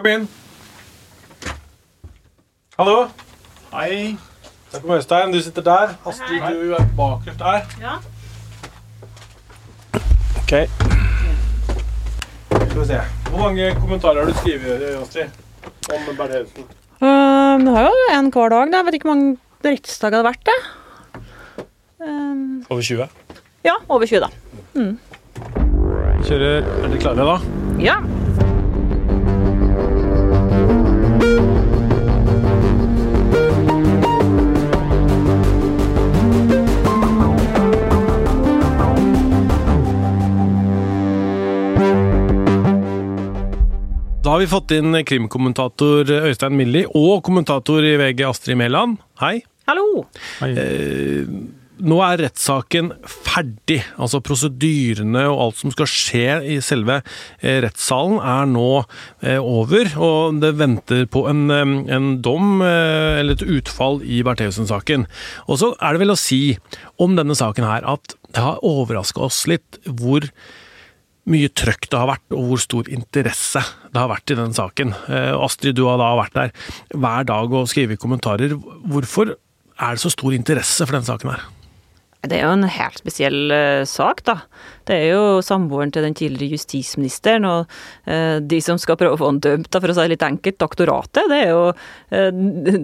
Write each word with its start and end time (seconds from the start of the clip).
Kom 0.00 0.06
inn. 0.08 0.22
Hallo. 2.78 3.08
Hei. 3.74 4.16
Der 4.72 4.80
kommer 4.80 4.96
Øystein. 4.96 5.32
Du 5.32 5.40
sitter 5.44 5.62
der. 5.62 5.90
Astrid, 6.08 6.40
du 6.40 6.72
er 6.72 6.86
bakerst 6.96 7.38
der. 7.38 7.66
Ja. 7.82 7.98
Ok. 10.40 10.54
Skal 12.70 12.80
vi 12.80 12.86
se. 12.86 13.00
Hvor 13.28 13.38
mange 13.42 13.74
kommentarer 13.80 14.24
har 14.24 14.30
du 14.32 14.38
skrevet, 14.38 14.82
Astrid? 15.02 15.28
Om 15.92 16.16
Bertheussen? 16.16 16.64
Um, 17.00 17.66
det 17.66 17.76
har 17.76 17.82
jo 17.90 17.92
en 18.14 18.32
hver 18.32 18.48
dag. 18.48 18.72
Jeg 18.72 18.86
vet 18.86 18.94
ikke 18.94 19.08
hvor 19.10 19.14
mange 19.14 19.36
rettsdager 19.64 20.16
det 20.16 20.22
har 20.22 20.30
vært. 20.30 20.46
det. 20.48 20.58
Um, 22.08 22.64
Over 22.70 22.82
20. 22.82 23.08
ja, 23.64 23.76
over 23.88 24.06
20, 24.06 24.20
da. 24.20 24.32
Kjører. 26.24 26.64
Er 26.64 26.88
dere 26.88 27.04
klare, 27.04 27.28
da? 27.34 27.38
Ja. 27.84 28.00
Da 44.30 44.36
har 44.36 44.44
vi 44.44 44.46
fått 44.46 44.70
inn 44.76 44.94
krimkommentator 45.02 46.06
Øystein 46.06 46.54
Milli 46.54 46.84
og 46.94 47.24
kommentator 47.26 47.82
i 47.82 47.96
VG 47.98 48.20
Astrid 48.28 48.60
Mæland. 48.60 49.00
Hei. 49.18 49.40
Hallo. 49.66 50.04
Eh, 50.46 51.26
nå 51.82 51.98
er 52.06 52.22
rettssaken 52.22 52.92
ferdig. 53.10 53.80
Altså 53.98 54.20
prosedyrene 54.22 55.24
og 55.32 55.42
alt 55.48 55.58
som 55.58 55.74
skal 55.74 55.90
skje 55.90 56.38
i 56.46 56.60
selve 56.62 57.00
eh, 57.00 57.58
rettssalen 57.66 58.22
er 58.22 58.46
nå 58.52 58.68
eh, 58.78 59.42
over. 59.42 59.90
Og 59.98 60.38
det 60.46 60.54
venter 60.62 61.10
på 61.10 61.26
en, 61.26 61.44
eh, 61.50 61.76
en 61.98 62.08
dom, 62.22 62.62
eh, 62.62 63.18
eller 63.24 63.34
et 63.34 63.46
utfall, 63.58 63.98
i 64.06 64.22
Bertheussen-saken. 64.22 65.10
Og 65.50 65.58
så 65.58 65.74
er 65.82 65.98
det 65.98 66.06
vel 66.06 66.14
å 66.14 66.20
si 66.22 66.42
om 67.02 67.18
denne 67.18 67.34
saken 67.34 67.66
her 67.66 67.82
at 67.98 68.14
det 68.30 68.46
har 68.46 68.62
overraska 68.62 69.26
oss 69.26 69.48
litt 69.50 69.82
hvor 69.90 70.30
mye 71.30 71.50
trøkk 71.52 71.88
det 71.90 71.98
har 71.98 72.08
vært, 72.08 72.26
og 72.32 72.48
hvor 72.48 72.62
stor 72.62 72.88
interesse 72.92 73.62
det 73.90 74.00
har 74.00 74.10
vært 74.10 74.32
i 74.32 74.38
den 74.38 74.56
saken. 74.56 74.94
Eh, 75.12 75.32
Astrid, 75.36 75.76
du 75.76 75.84
har 75.88 76.00
da 76.00 76.10
vært 76.18 76.36
der 76.38 76.52
hver 76.96 77.28
dag 77.28 77.56
og 77.60 77.70
skrevet 77.70 78.00
kommentarer. 78.00 78.56
Hvorfor 78.56 79.34
er 79.34 79.96
det 79.96 80.02
så 80.02 80.12
stor 80.12 80.36
interesse 80.36 80.86
for 80.86 80.96
den 80.96 81.06
saken 81.06 81.34
her? 81.34 81.48
Det 82.20 82.36
er 82.36 82.44
jo 82.44 82.52
en 82.52 82.66
helt 82.68 83.00
spesiell 83.00 83.52
uh, 83.52 83.84
sak, 83.88 84.20
da. 84.26 84.42
Det 84.88 84.96
er 84.96 85.14
jo 85.14 85.40
samboeren 85.44 85.92
til 85.94 86.04
den 86.04 86.16
tidligere 86.18 86.58
justisministeren, 86.58 87.46
og 87.48 87.70
uh, 88.10 88.36
de 88.44 88.58
som 88.64 88.76
skal 88.80 88.98
prøve 89.00 89.16
å 89.16 89.20
få 89.20 89.30
han 89.30 89.40
dømt, 89.40 89.70
da, 89.72 89.80
for 89.80 89.92
å 89.92 89.96
si 89.96 90.04
det 90.04 90.14
litt 90.14 90.26
enkelt, 90.26 90.58
doktoratet, 90.60 91.30
det 91.32 91.38
er 91.46 91.54
jo 91.54 91.62
uh, 91.72 92.30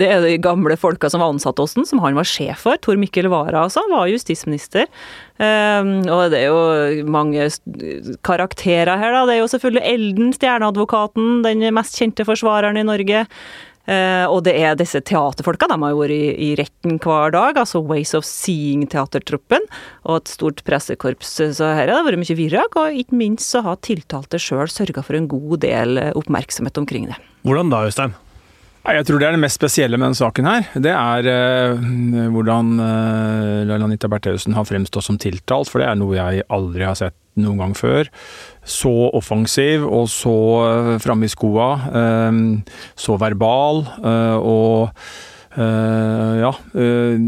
det 0.01 0.09
er 0.09 0.25
de 0.25 0.33
gamle 0.41 0.78
folka 0.81 1.11
som 1.12 1.20
var 1.20 1.34
ansatt 1.34 1.61
hos 1.61 1.77
den, 1.77 1.84
som 1.89 2.01
han 2.05 2.17
var 2.17 2.28
sjef 2.28 2.65
for. 2.65 2.81
Tor 2.81 2.97
Mikkel 3.01 3.28
Wara, 3.33 3.67
altså, 3.67 3.84
var 3.93 4.09
justisminister. 4.09 4.89
Eh, 5.37 5.89
og 6.09 6.33
det 6.33 6.41
er 6.41 6.48
jo 6.48 7.06
mange 7.12 7.48
karakterer 8.25 8.97
her, 8.97 9.12
da. 9.12 9.25
Det 9.28 9.37
er 9.37 9.43
jo 9.43 9.53
selvfølgelig 9.53 9.84
Elden, 9.93 10.34
stjerneadvokaten, 10.37 11.41
den 11.45 11.65
mest 11.77 11.98
kjente 12.00 12.25
forsvareren 12.28 12.81
i 12.81 12.87
Norge. 12.87 13.27
Eh, 13.87 14.27
og 14.27 14.42
det 14.47 14.56
er 14.59 14.77
disse 14.79 15.01
teaterfolka, 15.06 15.69
de 15.70 15.79
har 15.79 15.95
jo 15.95 16.03
vært 16.03 16.17
i, 16.17 16.34
i 16.48 16.51
retten 16.59 16.98
hver 17.03 17.34
dag, 17.34 17.59
altså 17.62 17.83
Ways 17.87 18.15
of 18.19 18.27
Seeing-teatertroppen, 18.27 19.65
og 20.06 20.20
et 20.20 20.34
stort 20.34 20.62
pressekorps. 20.67 21.37
Så 21.56 21.70
her 21.70 21.87
har 21.87 21.95
det 21.95 22.05
vært 22.11 22.23
mye 22.25 22.39
virrak, 22.39 22.78
og 22.81 23.01
ikke 23.03 23.19
minst 23.19 23.55
så 23.55 23.62
har 23.67 23.81
tiltalte 23.87 24.41
sjøl 24.43 24.70
sørga 24.73 25.05
for 25.06 25.19
en 25.19 25.31
god 25.31 25.61
del 25.65 26.03
eh, 26.03 26.15
oppmerksomhet 26.19 26.83
omkring 26.83 27.11
det. 27.11 27.19
Hvordan 27.47 27.73
da, 27.73 27.84
Øystein? 27.87 28.17
Jeg 28.87 29.03
tror 29.09 29.19
det 29.19 29.27
er 29.27 29.34
det 29.34 29.43
mest 29.43 29.59
spesielle 29.59 29.98
med 29.98 30.06
denne 30.06 30.19
saken 30.19 30.47
her. 30.47 30.67
Det 30.78 30.93
er 30.95 31.28
eh, 31.31 31.87
hvordan 32.31 32.75
eh, 32.78 33.62
Laila 33.67 33.89
Anita 33.89 34.11
Bertheussen 34.11 34.55
har 34.55 34.66
fremstått 34.69 35.09
som 35.09 35.19
tiltalt, 35.19 35.71
for 35.71 35.83
det 35.83 35.89
er 35.91 35.99
noe 35.99 36.15
jeg 36.15 36.47
aldri 36.55 36.87
har 36.87 36.99
sett 36.99 37.16
noen 37.41 37.60
gang 37.60 37.74
før. 37.78 38.08
Så 38.66 38.92
offensiv 39.14 39.84
og 39.86 40.08
så 40.10 40.34
uh, 40.66 40.92
framme 41.02 41.28
i 41.28 41.32
skoa. 41.32 41.69
eh, 42.00 42.42
så 42.97 43.16
verbal 43.20 43.84
eh, 44.02 44.36
og 44.41 44.91
eh, 45.56 46.32
ja 46.42 46.52
eh, 46.74 47.20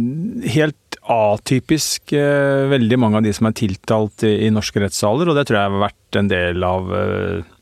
Helt 0.55 0.99
atypisk 1.09 2.13
eh, 2.13 2.67
veldig 2.69 2.99
mange 3.01 3.21
av 3.21 3.25
de 3.25 3.33
som 3.37 3.49
er 3.49 3.57
tiltalt 3.57 4.27
i, 4.29 4.51
norske 4.53 4.83
rettssaler, 4.83 5.31
og 5.31 5.39
det 5.39 5.47
tror 5.49 5.61
jeg 5.61 5.71
har 5.71 5.87
vært 5.87 6.19
en 6.21 6.29
del 6.33 6.67
av 6.67 6.91
eh, 6.99 7.55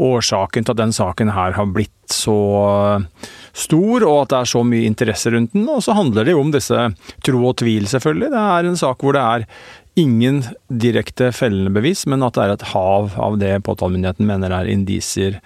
årsaken 0.00 0.64
til 0.66 0.74
at 0.74 0.80
den 0.82 0.92
saken 0.96 1.32
her 1.36 1.56
har 1.56 1.70
blitt 1.72 2.12
så 2.12 2.36
eh, 2.66 3.28
stor, 3.56 4.04
og 4.04 4.18
at 4.22 4.32
det 4.32 4.38
er 4.40 4.50
så 4.52 4.62
mye 4.66 4.88
interesse 4.88 5.32
rundt 5.32 5.52
den. 5.56 5.64
Og 5.72 5.80
så 5.84 5.96
handler 5.96 6.28
det 6.28 6.36
jo 6.36 6.42
om 6.44 6.52
disse 6.54 6.84
tro 7.26 7.40
og 7.48 7.56
tvil, 7.60 7.88
selvfølgelig. 7.90 8.30
Det 8.32 8.44
er 8.44 8.68
en 8.68 8.78
sak 8.80 9.00
hvor 9.04 9.16
det 9.16 9.24
er 9.24 9.46
ingen 10.00 10.42
direkte 10.82 11.30
fellende 11.36 11.72
bevis, 11.74 12.06
men 12.10 12.24
at 12.26 12.36
det 12.36 12.44
er 12.44 12.54
et 12.56 12.68
hav 12.72 13.16
av 13.20 13.38
det 13.40 13.54
påtalemyndigheten 13.66 14.28
mener 14.28 14.54
er 14.54 14.70
indisier, 14.70 15.40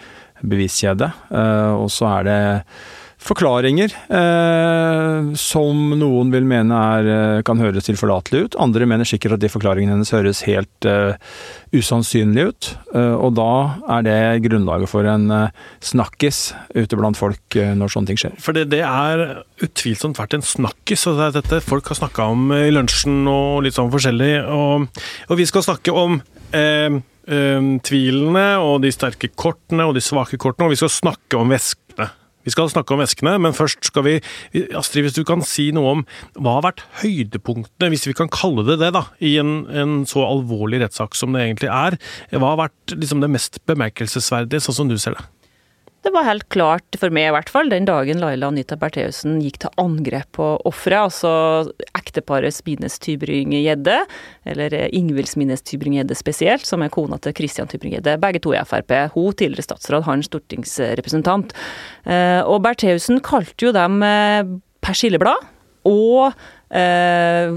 beviskjede. 0.44 1.10
Eh, 1.32 1.72
og 1.78 1.91
så 1.92 2.10
er 2.19 2.28
det 2.28 2.41
forklaringer 3.25 3.95
eh, 4.12 5.31
som 5.41 5.95
noen 5.97 6.33
vil 6.35 6.47
mene 6.49 6.81
er, 6.97 7.09
eh, 7.09 7.43
kan 7.47 7.61
høres 7.62 7.87
tilforlatelige 7.89 8.49
ut. 8.49 8.59
Andre 8.61 8.89
mener 8.89 9.09
sikkert 9.09 9.39
at 9.39 9.45
de 9.45 9.53
forklaringene 9.53 9.97
hennes 9.97 10.12
høres 10.12 10.43
helt 10.49 10.89
eh, 10.89 11.17
usannsynlige 11.75 12.53
ut. 12.53 12.71
Eh, 12.95 13.15
og 13.15 13.34
da 13.39 13.51
er 13.97 14.05
det 14.07 14.19
grunnlaget 14.47 14.91
for 14.91 15.09
en 15.09 15.31
eh, 15.33 15.63
snakkis 15.84 16.43
ute 16.75 16.99
blant 16.99 17.19
folk 17.19 17.59
eh, 17.59 17.73
når 17.79 17.95
sånne 17.95 18.13
ting 18.13 18.21
skjer. 18.21 18.37
For 18.43 18.57
det, 18.57 18.69
det 18.75 18.83
er 18.87 19.45
utvilsomt 19.65 20.21
vært 20.21 20.37
en 20.39 20.45
snakkis. 20.45 21.07
og 21.11 21.19
det 21.19 21.29
er 21.29 21.39
dette 21.41 21.63
folk 21.65 21.89
har 21.91 22.01
snakka 22.03 22.29
om 22.34 22.53
i 22.57 22.71
lunsjen 22.75 23.25
og 23.31 23.65
litt 23.65 23.79
sånn 23.79 23.93
forskjellig. 23.95 24.34
Og, 24.53 25.05
og 25.31 25.41
vi 25.41 25.49
skal 25.49 25.67
snakke 25.67 25.95
om 25.95 26.21
tvilene 26.55 28.43
og 28.63 28.77
de 28.84 28.91
sterke 28.95 29.31
kortene 29.34 29.87
og 29.89 29.97
de 29.97 30.03
svake 30.05 30.39
kortene, 30.39 30.69
og 30.69 30.75
vi 30.75 30.79
skal 30.79 30.93
snakke 30.93 31.41
om 31.41 31.51
veskene. 31.51 32.07
Vi 32.44 32.55
skal 32.55 32.71
snakke 32.72 32.97
om 32.97 33.03
eskene, 33.05 33.37
men 33.43 33.56
først 33.56 33.91
skal 33.91 34.06
vi 34.06 34.15
Astrid, 34.77 35.06
hvis 35.06 35.16
du 35.16 35.25
kan 35.28 35.44
si 35.44 35.71
noe 35.75 35.97
om 35.97 36.05
hva 36.37 36.59
har 36.59 36.66
vært 36.69 36.84
høydepunktene, 37.03 37.91
hvis 37.93 38.06
vi 38.09 38.16
kan 38.16 38.31
kalle 38.32 38.66
det 38.69 38.78
det, 38.82 38.93
da, 38.97 39.06
i 39.25 39.37
en, 39.43 39.65
en 39.72 40.03
så 40.09 40.25
alvorlig 40.27 40.83
rettssak 40.84 41.16
som 41.19 41.34
det 41.34 41.47
egentlig 41.47 41.72
er. 41.72 41.99
Hva 42.34 42.54
har 42.54 42.66
vært 42.66 42.97
liksom, 42.97 43.25
det 43.25 43.33
mest 43.33 43.60
bemerkelsesverdige, 43.69 44.65
sånn 44.65 44.83
som 44.83 44.93
du 44.93 44.99
ser 45.00 45.19
det? 45.19 45.27
Det 46.04 46.10
var 46.12 46.26
helt 46.26 46.44
klart, 46.53 46.98
for 47.00 47.09
meg 47.15 47.31
i 47.31 47.32
hvert 47.32 47.48
fall, 47.48 47.70
den 47.72 47.87
dagen 47.88 48.19
Laila 48.20 48.50
Anita 48.50 48.76
Bertheussen 48.76 49.38
gikk 49.41 49.56
til 49.62 49.72
angrep 49.81 50.28
på 50.37 50.48
offeret, 50.69 51.06
altså 51.06 51.31
ekteparet 51.97 52.53
Smines 52.53 52.98
Tybring-Gjedde, 53.00 53.94
eller 54.53 54.76
eh, 54.76 54.91
Ingvild 54.92 55.31
Smines 55.31 55.65
Tybring-Gjedde 55.65 56.19
spesielt, 56.19 56.66
som 56.69 56.84
er 56.84 56.92
kona 56.92 57.16
til 57.25 57.32
Christian 57.38 57.70
Tybring-Gjedde, 57.72 58.19
begge 58.20 58.42
to 58.44 58.53
i 58.53 58.60
Frp. 58.69 58.92
Hun 59.15 59.32
tidligere 59.32 59.65
statsråd, 59.65 60.04
han 60.04 60.26
stortingsrepresentant. 60.28 61.56
Eh, 62.04 62.42
Og 62.44 62.60
Bertheussen 62.69 63.25
kalte 63.25 63.71
jo 63.71 63.72
dem 63.72 64.04
eh, 64.04 64.44
persilleblad. 64.84 65.48
Og 65.88 66.36
eh, 66.69 67.48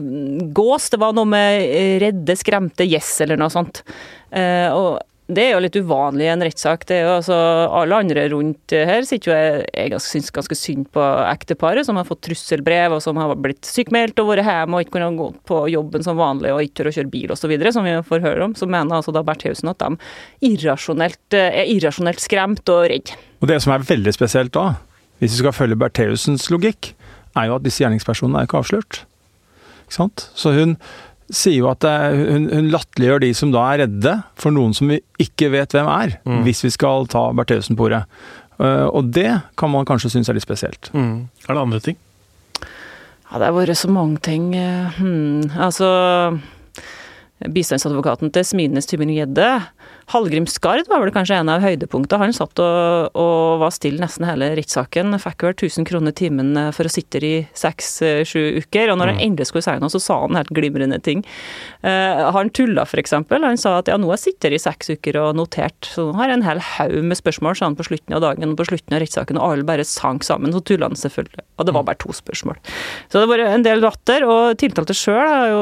gås, 0.55 0.87
det 0.95 1.01
var 1.03 1.19
noe 1.19 1.27
med 1.27 1.67
redde, 2.03 2.39
skremte 2.39 2.87
gjess 2.87 3.11
eller 3.27 3.43
noe 3.43 3.51
sånt. 3.51 3.83
Eh, 4.31 4.71
og 4.71 5.03
det 5.27 5.43
er 5.43 5.49
jo 5.51 5.59
litt 5.59 5.75
uvanlig 5.75 6.23
i 6.23 6.29
en 6.31 6.43
rettssak. 6.45 6.85
Det 6.87 7.01
er 7.01 7.01
jo 7.03 7.15
altså, 7.17 7.35
Alle 7.75 7.97
andre 7.99 8.23
rundt 8.31 8.71
her 8.71 9.03
sitter 9.03 9.31
jo 9.31 9.35
jeg, 9.35 9.65
jeg 9.75 9.91
ganske- 9.91 10.55
synd 10.55 10.87
på 10.95 11.03
ekteparet, 11.27 11.85
som 11.85 11.99
har 11.99 12.07
fått 12.07 12.21
trusselbrev, 12.29 12.95
og 12.95 13.01
som 13.03 13.19
har 13.19 13.35
blitt 13.35 13.67
sykmeldt 13.67 14.19
og 14.23 14.29
vært 14.31 14.47
hjemme 14.47 14.77
og 14.77 14.85
ikke 14.85 14.95
kunnet 14.95 15.19
gå 15.19 15.27
på 15.51 15.59
jobben 15.73 16.03
som 16.03 16.17
vanlig 16.17 16.53
og 16.53 16.61
ikke 16.63 16.79
tør 16.79 16.91
å 16.91 16.95
kjøre 16.95 17.11
bil 17.11 17.33
osv., 17.35 17.71
som 17.73 17.83
vi 17.83 17.95
får 18.07 18.23
høre 18.23 18.45
om. 18.47 18.55
Så 18.55 18.69
mener 18.69 18.95
altså 18.95 19.11
da 19.11 19.25
Bertheussen 19.27 19.69
at 19.69 19.83
de 19.83 19.97
irrasjonelt, 20.47 21.19
eh, 21.33 21.61
er 21.63 21.71
irrasjonelt 21.75 22.23
skremt 22.23 22.67
og 22.71 22.87
redd. 22.87 23.11
Og 23.41 23.51
det 23.51 23.61
som 23.61 23.73
er 23.73 23.83
veldig 23.83 24.13
spesielt 24.15 24.55
da, 24.55 24.77
hvis 25.19 25.35
vi 25.35 25.43
skal 25.43 25.51
følge 25.51 25.75
Bertheussens 25.75 26.47
logikk, 26.53 26.93
er 27.35 27.49
jo 27.49 27.59
at 27.59 27.63
disse 27.67 27.83
gjerningspersonene 27.83 28.39
er 28.39 28.47
ikke 28.47 28.63
avslørt. 28.63 29.03
Ikke 29.87 29.97
sant? 29.99 30.29
Så 30.35 30.53
hun 30.55 30.77
sier 31.33 31.57
jo 31.59 31.69
at 31.69 31.79
det, 31.83 31.93
hun, 32.31 32.45
hun 32.53 32.69
latterliggjør 32.71 33.19
de 33.25 33.33
som 33.35 33.51
da 33.51 33.65
er 33.73 33.81
redde 33.85 34.13
for 34.39 34.51
noen 34.55 34.73
som 34.77 34.87
vi 34.87 35.01
ikke 35.19 35.49
vet 35.51 35.73
hvem 35.75 35.87
er, 35.91 36.17
Mm. 36.25 36.43
hvis 36.45 36.63
vi 36.63 36.69
skal 36.71 37.07
ta 37.11 37.25
Bertheussen 37.35 37.75
på 37.75 37.87
ordet. 37.89 38.03
Eh, 38.59 38.85
og 38.87 39.11
det 39.13 39.41
kan 39.57 39.69
man 39.69 39.85
kanskje 39.85 40.09
synes 40.15 40.29
er 40.29 40.33
litt 40.37 40.47
spesielt. 40.47 40.89
Mm. 40.93 41.27
Er 41.49 41.53
det 41.53 41.61
andre 41.61 41.79
ting? 41.83 41.97
Ja, 43.27 43.39
det 43.41 43.49
har 43.49 43.53
vært 43.57 43.75
så 43.75 43.89
mange 43.91 44.21
ting. 44.23 44.53
eh, 44.55 44.89
Hmm. 44.97 45.41
Altså 45.59 46.39
Bistandsadvokaten 47.53 48.31
til 48.33 48.45
Smidenes 48.47 48.87
Tybring-Gjedde 48.89 49.49
Hallgrim 50.07 50.45
Skard 50.47 50.87
var 50.87 51.01
vel 51.03 51.11
kanskje 51.11 51.35
en 51.35 51.49
av 51.51 51.59
høydepunktene. 51.59 52.21
Han 52.21 52.35
satt 52.35 52.61
og, 52.63 53.15
og 53.19 53.59
var 53.59 53.73
stille 53.75 53.99
nesten 53.99 54.23
hele 54.23 54.53
rettssaken. 54.55 55.17
Fikk 55.19 55.43
vel 55.43 55.55
1000 55.57 55.87
kroner 55.89 56.15
timen 56.15 56.53
eh, 56.55 56.69
for 56.75 56.87
å 56.87 56.91
sitte 56.91 57.19
i 57.19 57.33
seks-sju 57.51 58.61
uker. 58.61 58.93
Og 58.93 59.01
når 59.01 59.11
han 59.11 59.19
mm. 59.19 59.23
endelig 59.25 59.49
skulle 59.49 59.65
si 59.65 59.73
noe, 59.81 59.91
så 59.91 59.99
sa 59.99 60.21
han 60.21 60.39
helt 60.39 60.53
glimrende 60.55 61.01
ting. 61.03 61.25
Uh, 61.83 62.31
han 62.31 62.53
tulla 62.55 62.85
f.eks. 62.87 63.17
Han 63.17 63.59
sa 63.59 63.73
at 63.81 63.91
ja, 63.91 63.97
nå 63.99 64.07
har 64.07 64.15
jeg 64.15 64.29
sittet 64.29 64.55
i 64.55 64.61
seks 64.61 64.93
uker 64.95 65.19
og 65.19 65.35
notert, 65.41 65.89
så 65.91 66.07
nå 66.07 66.15
har 66.21 66.31
jeg 66.31 66.39
en 66.39 66.47
hel 66.47 66.63
haug 66.63 66.95
med 67.09 67.19
spørsmål, 67.19 67.59
sa 67.59 67.67
han 67.67 67.75
på 67.75 67.89
slutten 67.89 68.15
av 68.15 68.23
dagen 68.23 68.53
og 68.53 68.57
på 68.61 68.67
slutten 68.69 68.95
av 68.95 69.03
rettssaken, 69.03 69.41
og 69.41 69.57
alle 69.57 69.67
bare 69.67 69.85
sank 69.87 70.23
sammen. 70.27 70.55
Så 70.55 70.63
tulla 70.71 70.87
han 70.87 70.95
selvfølgelig. 70.99 71.43
Og 71.59 71.67
det 71.67 71.75
var 71.75 71.87
bare 71.89 71.99
to 71.99 72.15
spørsmål. 72.15 72.61
Så 73.11 73.19
det 73.19 73.27
var 73.33 73.43
en 73.43 73.67
del 73.67 73.83
latter, 73.83 74.23
og 74.23 74.55
tiltalte 74.63 74.95
sjøl 74.95 75.19
har 75.19 75.51
jo 75.51 75.61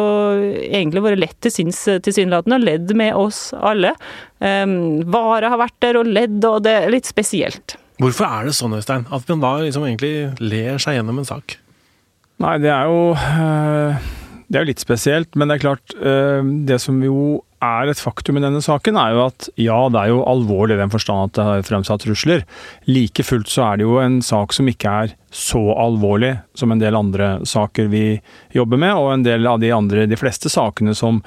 egentlig 0.69 1.05
vært 1.07 1.23
lett 1.23 1.41
til 1.41 1.57
sinns 1.57 1.81
tilsynelatende, 1.89 2.61
og 2.61 2.69
ledd 2.69 2.95
med 3.01 3.17
oss 3.17 3.47
alle. 3.57 3.95
Um, 4.39 5.03
Vara 5.11 5.51
har 5.53 5.61
vært 5.61 5.77
der 5.83 5.99
og 6.01 6.09
ledd, 6.09 6.39
og 6.47 6.63
det 6.65 6.75
er 6.83 6.93
litt 6.93 7.09
spesielt. 7.09 7.77
Hvorfor 8.01 8.27
er 8.27 8.49
det 8.49 8.55
sånn, 8.57 8.75
Øystein, 8.75 9.05
at 9.13 9.29
man 9.31 9.43
da 9.43 9.53
liksom 9.63 9.85
egentlig 9.87 10.15
ler 10.43 10.81
seg 10.83 10.97
gjennom 10.97 11.21
en 11.21 11.27
sak? 11.29 11.57
Nei, 12.43 12.57
det 12.59 12.67
er 12.67 12.89
jo 12.91 13.13
øh, 13.15 14.07
Det 14.49 14.57
er 14.57 14.65
jo 14.65 14.67
litt 14.67 14.83
spesielt, 14.83 15.37
men 15.39 15.47
det 15.47 15.55
er 15.55 15.61
klart 15.63 15.93
øh, 15.95 16.41
Det 16.67 16.81
som 16.83 16.97
jo 16.99 17.39
er 17.63 17.89
et 17.89 18.01
faktum 18.01 18.35
i 18.37 18.43
denne 18.43 18.59
saken, 18.61 18.97
er 18.99 19.15
jo 19.15 19.21
at 19.29 19.47
ja, 19.57 19.77
det 19.89 20.01
er 20.01 20.11
jo 20.11 20.25
alvorlig 20.27 20.75
i 20.75 20.81
den 20.83 20.91
forstand 20.93 21.31
at 21.31 21.37
det 21.37 21.45
har 21.47 21.63
fremsatt 21.65 22.03
trusler. 22.03 22.43
Like 22.85 23.23
fullt 23.25 23.49
så 23.49 23.63
er 23.69 23.79
det 23.79 23.87
jo 23.87 23.95
en 24.03 24.19
sak 24.21 24.53
som 24.53 24.67
ikke 24.69 24.91
er 24.91 25.15
så 25.35 25.73
alvorlig 25.75 26.37
som 26.53 26.71
en 26.71 26.79
del 26.79 26.95
andre 26.95 27.45
saker 27.45 27.89
vi 27.91 28.21
jobber 28.55 28.79
med, 28.79 28.95
og 28.95 29.09
en 29.11 29.23
del 29.25 29.47
av 29.51 29.59
de 29.59 29.71
andre, 29.75 30.05
de 30.07 30.15
fleste 30.15 30.47
sakene 30.47 30.93
som, 30.95 31.17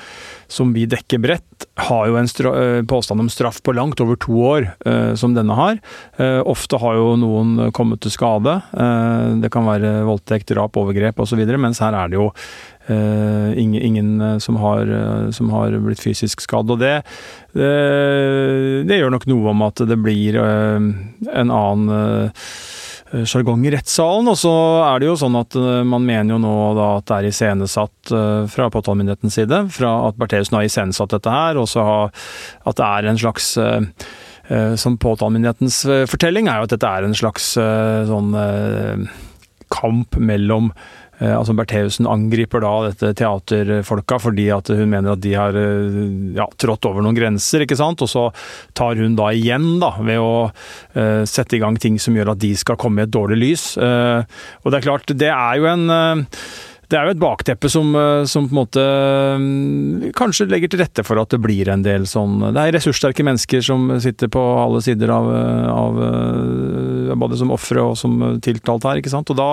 som 0.49 0.70
vi 0.72 0.87
dekker 0.88 1.20
bredt, 1.20 1.66
har 1.88 2.06
jo 2.08 2.16
en 2.16 2.31
eh, 2.49 2.81
påstand 2.88 3.20
om 3.20 3.28
straff 3.28 3.60
på 3.62 3.75
langt 3.76 4.00
over 4.00 4.16
to 4.16 4.38
år, 4.40 4.70
eh, 4.88 5.12
som 5.12 5.34
denne 5.37 5.52
har. 5.58 5.76
Eh, 6.16 6.40
ofte 6.40 6.81
har 6.81 6.96
jo 6.96 7.19
noen 7.20 7.69
kommet 7.76 8.00
til 8.00 8.14
skade. 8.14 8.56
Eh, 8.72 9.37
det 9.44 9.52
kan 9.52 9.69
være 9.69 10.06
voldtekt, 10.08 10.54
drap, 10.54 10.81
overgrep 10.81 11.20
osv., 11.20 11.44
mens 11.61 11.84
her 11.84 11.99
er 12.00 12.08
det 12.08 12.20
jo 12.20 12.32
Uh, 12.88 13.52
ingen, 13.52 13.82
ingen 13.84 14.20
uh, 14.20 14.38
som, 14.40 14.56
har, 14.56 14.88
som, 15.37 15.50
har, 15.52 15.75
blitt 15.84 16.00
fysisk 16.00 16.40
skadd. 16.40 16.70
Og 16.72 16.78
det, 16.81 17.02
det, 17.52 17.69
det, 18.88 18.96
gjør 18.96 19.12
nok 19.12 19.26
noe 19.28 19.52
om 19.52 19.64
at 19.66 19.82
det 19.84 19.99
blir 20.00 20.38
en 20.40 20.94
annen 21.28 21.93
sjargong 23.25 23.64
i 23.66 23.72
rettssalen. 23.75 24.28
Og 24.31 24.38
så 24.40 24.52
er 24.87 25.00
det 25.00 25.08
jo 25.08 25.16
sånn 25.20 25.38
at 25.38 25.56
man 25.88 26.06
mener 26.06 26.34
jo 26.37 26.40
nå 26.43 26.55
da 26.78 26.88
at 26.99 27.08
det 27.08 27.19
er 27.19 27.28
iscenesatt 27.31 28.12
fra 28.52 28.69
påtalemyndighetens 28.75 29.38
side, 29.40 29.60
fra 29.75 29.93
at 30.08 30.19
Bertheussen 30.20 30.58
har 30.58 30.69
iscenesatt 30.69 31.16
dette 31.16 31.32
her, 31.32 31.60
og 31.60 31.69
så 31.70 31.84
at 32.08 32.78
det 32.78 32.88
er 32.88 33.08
en 33.08 33.20
slags 33.20 33.55
som 34.81 35.00
påtalemyndighetens 35.00 35.82
fortelling 36.08 36.49
er 36.49 36.60
jo 36.60 36.69
at 36.69 36.76
dette 36.76 36.93
er 36.93 37.05
en 37.05 37.16
slags 37.16 37.50
sånn 38.08 38.31
kamp 39.69 40.16
mellom 40.16 40.70
Eh, 40.72 41.07
altså 41.26 41.55
Bertheussen 41.59 42.06
angriper 42.06 42.62
da 42.62 42.73
dette 42.87 43.11
teaterfolka 43.19 44.20
fordi 44.23 44.49
at 44.55 44.70
hun 44.70 44.91
mener 44.93 45.17
at 45.17 45.23
de 45.25 45.35
har 45.35 45.56
eh, 45.59 45.99
ja, 46.37 46.47
trådt 46.61 46.87
over 46.87 47.03
noen 47.05 47.17
grenser, 47.19 47.65
ikke 47.65 47.79
sant. 47.79 48.03
Og 48.05 48.11
så 48.11 48.29
tar 48.79 49.00
hun 49.00 49.17
da 49.19 49.32
igjen 49.35 49.79
da, 49.82 49.93
ved 50.05 50.23
å 50.23 50.32
uh, 50.49 51.25
sette 51.29 51.59
i 51.59 51.62
gang 51.62 51.79
ting 51.81 51.99
som 52.03 52.17
gjør 52.17 52.35
at 52.35 52.43
de 52.43 52.53
skal 52.59 52.79
komme 52.81 53.03
i 53.03 53.09
et 53.09 53.15
dårlig 53.15 53.41
lys. 53.43 53.69
Uh, 53.81 54.23
og 54.62 54.70
det 54.70 54.81
er 54.81 54.87
klart, 54.87 55.15
det 55.19 55.31
er 55.35 55.59
jo 55.59 55.70
en 55.70 55.87
uh, 55.91 56.43
det 56.88 56.96
er 56.96 57.05
jo 57.05 57.12
et 57.12 57.20
bakteppe 57.20 57.69
som, 57.69 57.90
eh, 57.96 58.23
som, 58.25 58.46
på 58.49 58.55
en 58.55 58.58
måte 58.62 58.85
mm, 59.43 60.12
kanskje 60.17 60.46
legger 60.49 60.73
til 60.73 60.81
rette 60.81 61.05
for 61.05 61.20
at 61.20 61.35
det 61.35 61.40
blir 61.44 61.69
en 61.69 61.85
del 61.85 62.06
sånn 62.08 62.40
Det 62.46 62.62
er 62.62 62.75
ressurssterke 62.79 63.26
mennesker 63.26 63.61
som 63.64 63.90
sitter 64.00 64.31
på 64.32 64.40
alle 64.62 64.81
sider 64.85 65.12
av, 65.12 65.29
eh, 65.37 65.69
av 65.69 66.00
eh, 66.06 67.12
både 67.19 67.40
som 67.40 67.52
ofre 67.52 67.85
og 67.85 67.94
som 68.00 68.17
tiltalt 68.44 68.88
her, 68.88 69.02
ikke 69.02 69.12
sant. 69.12 69.29
Og 69.35 69.37
da, 69.37 69.50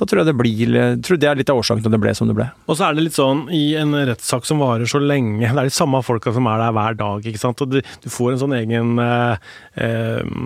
da 0.00 0.08
tror 0.08 0.22
jeg 0.22 0.30
det 0.30 0.36
blir 0.38 0.76
tror 1.04 1.20
det 1.20 1.28
er 1.28 1.40
litt 1.40 1.52
av 1.52 1.60
årsaken 1.60 1.84
til 1.84 1.92
at 1.92 1.98
det 1.98 2.02
ble 2.06 2.16
som 2.16 2.30
det 2.30 2.38
ble. 2.38 2.48
Og 2.68 2.78
så 2.78 2.88
er 2.88 2.96
det 2.96 3.04
litt 3.04 3.18
sånn 3.18 3.44
i 3.52 3.62
en 3.80 3.92
rettssak 4.08 4.48
som 4.48 4.64
varer 4.64 4.88
så 4.88 5.02
lenge, 5.02 5.44
det 5.44 5.52
er 5.52 5.68
de 5.68 5.76
samme 5.76 6.00
folka 6.06 6.32
som 6.32 6.48
er 6.48 6.64
der 6.64 6.76
hver 6.76 7.00
dag, 7.04 7.28
ikke 7.28 7.44
sant. 7.44 7.64
Og 7.64 7.76
du, 7.76 7.82
du 7.84 8.12
får 8.12 8.32
en 8.34 8.44
sånn 8.46 8.56
egen 8.62 8.96
eh, 9.04 9.50
eh, 9.84 10.38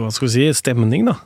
hva 0.00 0.08
skal 0.14 0.30
vi 0.30 0.36
si, 0.38 0.48
stemning, 0.56 1.04
da. 1.10 1.18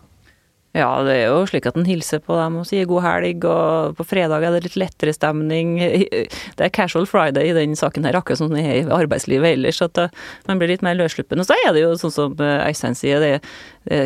Ja, 0.73 0.89
det 1.05 1.15
er 1.19 1.27
jo 1.29 1.43
slik 1.45 1.67
at 1.69 1.77
en 1.77 1.85
hilser 1.85 2.23
på 2.25 2.33
dem 2.39 2.55
og 2.63 2.65
sier 2.65 2.87
god 2.89 3.03
helg, 3.05 3.45
og 3.45 3.99
på 3.99 4.07
fredag 4.09 4.41
er 4.41 4.55
det 4.55 4.63
litt 4.65 4.79
lettere 4.81 5.13
stemning. 5.13 5.75
Det 6.57 6.65
er 6.65 6.73
casual 6.73 7.05
friday 7.09 7.51
i 7.51 7.57
den 7.57 7.77
saken 7.77 8.07
her, 8.09 8.17
akkurat 8.17 8.41
som 8.41 8.53
det 8.53 8.63
er 8.65 8.79
i 8.79 8.87
arbeidslivet 8.93 9.59
ellers. 9.59 9.83
At 9.85 10.01
eh, 10.01 10.13
man 10.49 10.61
blir 10.61 10.73
litt 10.73 10.85
mer 10.85 10.97
løssluppen. 10.97 11.41
Og 11.43 11.49
så 11.49 11.57
er 11.67 11.75
det 11.77 11.85
jo 11.85 11.93
sånn 12.01 12.15
som 12.15 12.41
eh, 12.41 12.65
Øystein 12.71 12.97
sier, 12.97 13.21
det 13.21 13.31
er 13.37 13.53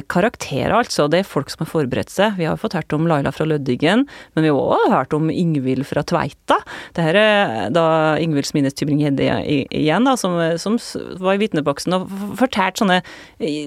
karakterer, 0.08 0.72
altså. 0.72 1.06
Det 1.10 1.20
er 1.20 1.28
folk 1.28 1.50
som 1.52 1.64
har 1.64 1.70
forberedt 1.70 2.12
seg. 2.12 2.38
Vi 2.38 2.46
har 2.48 2.58
fått 2.60 2.76
hørt 2.78 2.94
om 2.96 3.06
Laila 3.08 3.32
fra 3.34 3.46
Lødingen, 3.48 4.06
men 4.34 4.44
vi 4.44 4.50
har 4.50 4.56
også 4.56 4.92
hørt 4.92 5.16
om 5.16 5.28
Ingvild 5.30 5.84
fra 5.88 6.04
Tveita. 6.06 6.58
Det 6.96 7.04
her 7.04 7.18
er 7.20 7.74
da 7.74 7.86
Ingvild 8.22 8.48
Smines 8.48 8.76
Tybring-Gjedde 8.76 9.26
igjen, 9.46 10.06
da, 10.06 10.16
som, 10.18 10.36
som, 10.60 10.78
var 11.20 11.36
i 11.36 11.42
vitneboksen 11.42 11.96
og 11.96 12.12
fortalte 12.40 12.82
sånne, 12.82 12.98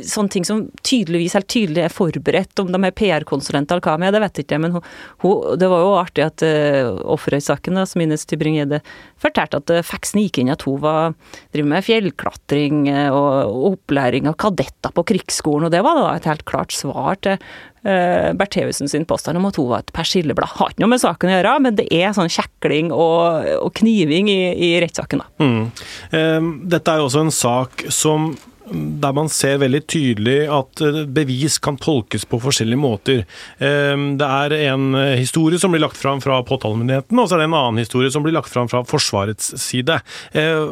sånne, 0.07 0.33
ting 0.33 0.47
som 0.47 0.65
tydeligvis 0.85 1.35
helt 1.38 1.50
tydelig 1.51 1.85
er 1.85 1.94
forberedt. 1.94 2.59
Om 2.61 2.71
de 2.73 2.81
er 2.88 2.95
PR-konsulenter 2.95 3.77
eller 3.77 3.85
hva 3.85 3.97
med, 4.01 4.15
det 4.15 4.23
vet 4.23 4.41
jeg 4.41 4.47
ikke. 4.47 4.61
Men 4.65 4.77
hun, 4.77 4.89
hun, 5.23 5.59
det 5.61 5.69
var 5.71 5.85
jo 5.85 5.95
artig 6.00 6.25
at 6.25 6.45
uh, 6.45 6.91
Offerøy-saken, 7.15 7.81
Smines 7.89 8.25
Tybring-Gjedde, 8.29 8.81
fortalte 9.21 9.61
at 9.61 9.75
uh, 9.75 9.83
Faxen 9.85 10.23
gikk 10.23 10.41
inn 10.41 10.53
at 10.53 10.65
hun 10.67 10.81
var, 10.83 11.15
driver 11.53 11.73
med 11.75 11.85
fjellklatring 11.85 12.85
og 13.13 13.65
opplæring 13.73 14.29
av 14.29 14.38
kadetter 14.39 14.94
på 14.95 15.06
krigsskolen, 15.13 15.67
og 15.67 15.73
det 15.73 15.83
var 15.85 15.99
da 16.06 16.16
et 16.16 16.30
helt 16.30 16.46
klart 16.50 16.75
svar 16.75 17.19
til 17.24 17.38
uh, 17.38 18.30
Bertheussen 18.40 18.92
sin 18.92 19.07
påstand 19.10 19.40
om 19.40 19.48
at 19.50 19.60
hun 19.60 19.69
var 19.72 19.86
et 19.86 19.94
persilleblad. 19.96 20.57
Har 20.60 20.74
ikke 20.74 20.84
noe 20.84 20.94
med 20.94 21.04
saken 21.04 21.31
å 21.31 21.36
gjøre, 21.36 21.56
men 21.66 21.80
det 21.80 21.88
er 21.96 22.16
sånn 22.18 22.31
kjekling 22.31 22.94
og, 22.96 23.50
og 23.60 23.74
kniving 23.80 24.31
i, 24.31 24.42
i 24.69 24.72
rettssaken, 24.84 25.24
da. 25.24 25.46
Mm. 25.46 25.66
Uh, 26.13 26.54
dette 26.75 26.94
er 26.94 27.01
jo 27.01 27.10
også 27.10 27.25
en 27.28 27.36
sak 27.36 27.90
som 27.94 28.31
der 28.71 29.13
man 29.16 29.30
ser 29.31 29.60
veldig 29.62 29.81
tydelig 29.89 30.38
at 30.54 30.83
eh, 30.86 31.01
bevis 31.10 31.57
kan 31.63 31.77
tolkes 31.81 32.25
på 32.30 32.39
forskjellige 32.44 32.80
måter. 32.80 33.24
Ehm, 33.63 34.12
det 34.19 34.27
er 34.27 34.56
en 34.71 34.94
eh, 34.98 35.16
historie 35.19 35.60
som 35.62 35.74
blir 35.74 35.83
lagt 35.83 36.00
fram 36.00 36.21
fra 36.24 36.39
påtalemyndigheten, 36.45 37.19
og 37.19 37.30
så 37.30 37.38
er 37.38 37.44
det 37.44 37.50
en 37.50 37.57
annen 37.60 37.81
historie 37.83 38.12
som 38.13 38.25
blir 38.25 38.36
lagt 38.36 38.51
fram 38.51 38.69
fra 38.71 38.83
Forsvarets 38.88 39.54
side. 39.62 40.00
Eh, 40.38 40.66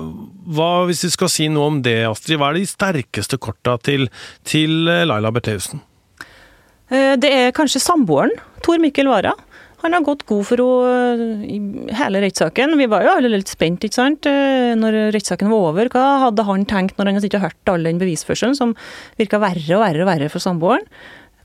hva, 0.58 0.72
hvis 0.90 1.06
vi 1.08 1.14
skal 1.16 1.34
si 1.34 1.50
noe 1.54 1.72
om 1.74 1.82
det, 1.86 2.00
Astrid, 2.10 2.40
hva 2.42 2.52
er 2.52 2.62
de 2.62 2.70
sterkeste 2.70 3.40
korta 3.42 3.78
til, 3.84 4.10
til 4.48 4.84
Laila 4.88 5.34
Bertheussen? 5.34 5.84
Det 6.88 7.28
er 7.28 7.50
kanskje 7.52 7.82
samboeren, 7.84 8.32
Tor 8.64 8.80
Mikkel 8.80 9.10
Wara. 9.12 9.34
Han 9.84 9.94
har 9.94 10.02
gått 10.02 10.26
god 10.30 10.48
for 10.48 10.62
henne 10.62 11.46
i 11.46 11.60
hele 12.00 12.22
rettssaken. 12.24 12.74
Vi 12.80 12.90
var 12.90 13.06
jo 13.06 13.14
alle 13.14 13.30
litt 13.30 13.52
spent 13.52 13.86
ikke 13.86 14.00
sant? 14.00 14.26
Eh, 14.26 14.74
når 14.80 15.14
rettssaken 15.14 15.52
var 15.54 15.70
over. 15.70 15.92
Hva 15.94 16.06
hadde 16.26 16.48
han 16.48 16.66
tenkt 16.70 16.98
når 16.98 17.12
han 17.12 17.20
hadde 17.20 17.44
hørt 17.44 17.72
all 17.72 17.86
den 17.86 18.02
bevisførselen 18.02 18.58
som 18.58 18.74
virka 19.22 19.42
verre 19.44 19.78
og 19.78 19.86
verre 19.86 20.04
og 20.04 20.10
verre 20.10 20.32
for 20.34 20.44
samboeren? 20.44 20.88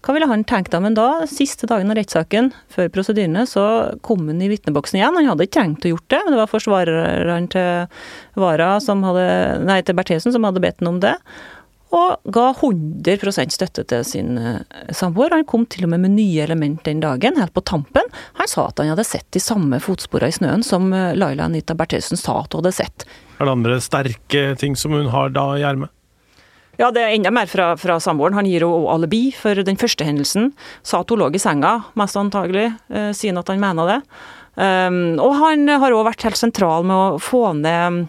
Hva 0.02 0.16
ville 0.16 0.26
han 0.26 0.42
tenkt 0.48 0.72
da? 0.72 0.80
Men 0.82 0.96
da, 0.98 1.22
siste 1.30 1.68
dagen 1.70 1.92
av 1.92 1.98
rettssaken, 2.00 2.50
før 2.74 2.88
prosedyrene, 2.90 3.44
så 3.46 3.64
kom 4.02 4.24
han 4.26 4.40
i 4.42 4.48
vitneboksen 4.50 4.98
igjen. 4.98 5.14
Han 5.20 5.28
hadde 5.30 5.46
ikke 5.46 5.60
trengt 5.60 5.86
å 5.86 5.92
gjort 5.92 6.08
det, 6.10 6.22
men 6.24 6.34
det 6.34 6.40
var 6.40 6.50
forsvareren 6.50 7.46
til 7.52 8.00
til 9.86 9.98
Berthesen 10.00 10.34
som 10.34 10.48
hadde 10.48 10.64
bedt 10.64 10.82
ham 10.82 10.96
om 10.96 11.02
det 11.04 11.14
og 11.92 12.32
ga 12.32 12.48
100% 12.56 13.52
støtte 13.52 13.84
til 13.88 14.04
sin 14.08 14.36
eh, 14.40 14.60
samboer. 14.96 15.34
Han 15.36 15.46
kom 15.48 15.66
til 15.68 15.86
og 15.86 15.92
med 15.92 16.04
med 16.06 16.14
nye 16.16 16.44
element 16.44 16.80
den 16.88 17.02
dagen, 17.04 17.36
helt 17.40 17.52
på 17.52 17.64
tampen. 17.68 18.08
Han 18.40 18.48
sa 18.48 18.68
at 18.70 18.80
han 18.80 18.92
hadde 18.94 19.04
sett 19.06 19.28
de 19.36 19.42
samme 19.42 19.80
fotsporene 19.82 20.32
i 20.32 20.36
snøen 20.38 20.64
som 20.66 20.88
eh, 20.96 21.12
Laila 21.18 21.50
Anita 21.50 21.76
Bertheussen 21.76 22.20
sa 22.20 22.40
at 22.42 22.52
hun 22.52 22.62
hadde 22.62 22.76
sett. 22.80 23.06
Er 23.38 23.44
det 23.44 23.56
andre 23.58 23.80
sterke 23.84 24.46
ting 24.60 24.78
som 24.78 24.96
hun 24.96 25.12
har 25.12 25.34
da 25.36 25.50
i 25.58 25.66
ermet? 25.68 25.92
Ja, 26.80 26.88
det 26.88 27.02
er 27.04 27.12
enda 27.12 27.30
mer 27.34 27.50
fra, 27.50 27.74
fra 27.76 27.98
samboeren. 28.00 28.38
Han 28.40 28.48
gir 28.48 28.64
henne 28.64 28.94
alibi 28.94 29.26
for 29.36 29.60
den 29.60 29.76
første 29.78 30.06
hendelsen. 30.08 30.54
Sa 30.82 31.02
at 31.02 31.12
hun 31.12 31.20
lå 31.20 31.28
i 31.36 31.42
senga, 31.42 31.76
mest 32.00 32.16
antagelig, 32.16 32.70
eh, 32.88 33.10
sier 33.16 33.36
at 33.36 33.52
han 33.52 33.60
mener 33.60 33.90
det. 33.92 33.98
Um, 34.52 35.16
og 35.16 35.32
han 35.38 35.64
har 35.80 35.94
òg 35.96 36.10
vært 36.10 36.26
helt 36.26 36.36
sentral 36.36 36.84
med 36.84 36.92
å 36.92 37.20
få 37.22 37.54
ned 37.56 38.02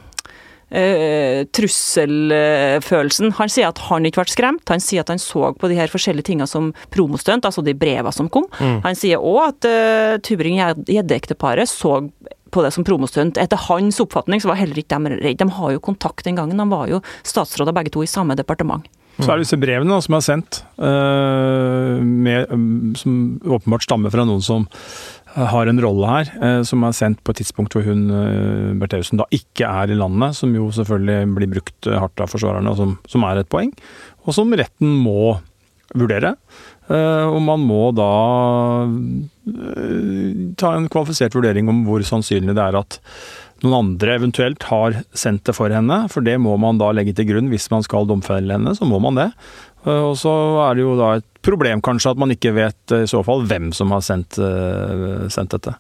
uh, 0.74 1.44
trusselfølelsen. 1.56 3.34
Han 3.40 3.54
sier 3.54 3.70
at 3.70 3.82
han 3.88 4.10
ikke 4.10 4.24
ble 4.24 4.34
skremt, 4.34 4.66
han 4.74 4.84
sier 4.84 5.06
at 5.06 5.12
han 5.14 5.22
så 5.22 5.54
på 5.58 5.72
de 5.72 5.80
her 5.80 5.92
forskjellige 5.92 6.32
tingene 6.32 6.50
som 6.50 6.72
promostunt, 6.94 7.46
altså 7.46 7.64
de 7.66 7.76
brevene 7.78 8.14
som 8.16 8.30
kom. 8.34 8.50
Mm. 8.60 8.80
Han 8.86 8.98
sier 9.00 9.22
òg 9.22 9.42
at 9.48 9.70
uh, 9.70 10.16
Tubring-Gjedde-ekteparet 10.26 11.70
så 11.70 12.02
på 12.54 12.62
det 12.62 12.74
som 12.76 12.86
promostunt. 12.86 13.40
Etter 13.42 13.62
hans 13.68 14.02
oppfatning 14.04 14.42
så 14.42 14.52
var 14.52 14.60
heller 14.62 14.78
ikke 14.78 15.00
de 15.00 15.16
redde. 15.18 15.38
De 15.42 15.58
har 15.58 15.72
jo 15.74 15.82
kontakt 15.84 16.26
den 16.28 16.38
gangen, 16.38 16.60
de 16.60 16.68
var 16.70 16.92
jo 16.92 17.02
statsråder 17.26 17.76
begge 17.76 17.94
to 17.94 18.06
i 18.06 18.10
samme 18.10 18.38
departement. 18.38 18.86
Så 19.20 19.30
er 19.30 19.38
det 19.38 19.46
disse 19.46 19.60
brevene 19.62 19.98
som 20.02 20.16
er 20.18 20.24
sendt, 20.26 20.64
uh, 20.82 22.02
med, 22.02 22.50
um, 22.50 22.94
som 22.98 23.18
åpenbart 23.46 23.86
stammer 23.86 24.14
fra 24.14 24.26
noen 24.26 24.42
som 24.42 24.66
har 25.34 25.70
en 25.70 25.82
rolle 25.82 26.10
her, 26.12 26.62
som 26.68 26.84
er 26.86 26.94
sendt 26.98 27.22
på 27.26 27.34
et 27.34 27.42
tidspunkt 27.42 27.74
hvor 27.74 27.86
hun, 27.88 28.06
Bertheussen, 28.82 29.18
da 29.22 29.26
ikke 29.34 29.66
er 29.70 29.94
i 29.94 29.98
landet, 29.98 30.38
som 30.38 30.54
jo 30.54 30.68
selvfølgelig 30.76 31.36
blir 31.38 31.52
brukt 31.56 31.90
hardt 31.90 32.22
av 32.22 32.30
forsvarerne, 32.30 32.70
og 32.70 32.78
som, 32.78 32.94
som 33.10 33.26
er 33.26 33.42
et 33.42 33.50
poeng, 33.50 33.72
og 34.28 34.38
som 34.38 34.54
retten 34.54 34.94
må 35.04 35.38
vurdere. 35.94 36.36
Og 36.90 37.40
man 37.44 37.64
må 37.64 37.88
da 37.96 38.12
ta 40.60 40.74
en 40.76 40.90
kvalifisert 40.92 41.36
vurdering 41.38 41.70
om 41.72 41.84
hvor 41.88 42.04
sannsynlig 42.06 42.56
det 42.58 42.64
er 42.64 42.80
at 42.82 43.00
noen 43.64 43.94
andre 43.94 44.18
eventuelt 44.18 44.66
har 44.68 44.98
sendt 45.16 45.46
det 45.48 45.56
for 45.56 45.72
henne, 45.72 46.04
for 46.12 46.26
det 46.26 46.36
må 46.42 46.58
man 46.60 46.82
da 46.82 46.90
legge 46.96 47.14
til 47.16 47.30
grunn 47.30 47.52
hvis 47.52 47.70
man 47.72 47.86
skal 47.86 48.10
domfelle 48.10 48.58
henne, 48.58 48.74
så 48.76 48.88
må 48.88 49.00
man 49.04 49.20
det. 49.20 49.30
Eh, 49.86 50.04
og 50.10 50.16
så 50.20 50.34
er 50.68 50.78
det 50.78 50.86
jo 50.86 50.96
da 51.00 51.16
et 51.20 51.28
problem 51.44 51.84
kanskje 51.84 52.14
at 52.14 52.22
man 52.22 52.34
ikke 52.34 52.54
vet 52.56 52.96
eh, 52.96 53.06
i 53.06 53.10
så 53.10 53.24
fall 53.26 53.46
hvem 53.50 53.72
som 53.76 53.92
har 53.96 54.04
sendt, 54.06 54.40
eh, 54.40 55.28
sendt 55.34 55.56
dette. 55.58 55.76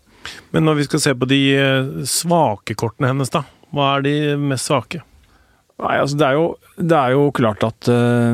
Men 0.55 0.67
når 0.67 0.79
vi 0.79 0.87
skal 0.87 1.03
se 1.03 1.15
på 1.19 1.27
de 1.27 1.41
svake 2.07 2.77
kortene 2.79 3.11
hennes, 3.11 3.31
da. 3.31 3.43
Hva 3.73 3.97
er 3.97 4.05
de 4.05 4.15
mest 4.39 4.69
svake? 4.69 5.01
Nei, 5.83 5.97
altså 5.99 6.15
det 6.15 6.27
er, 6.29 6.37
jo, 6.37 6.43
det 6.79 6.95
er 6.95 7.11
jo 7.11 7.23
klart 7.35 7.63
at 7.67 7.89
uh, 7.91 8.31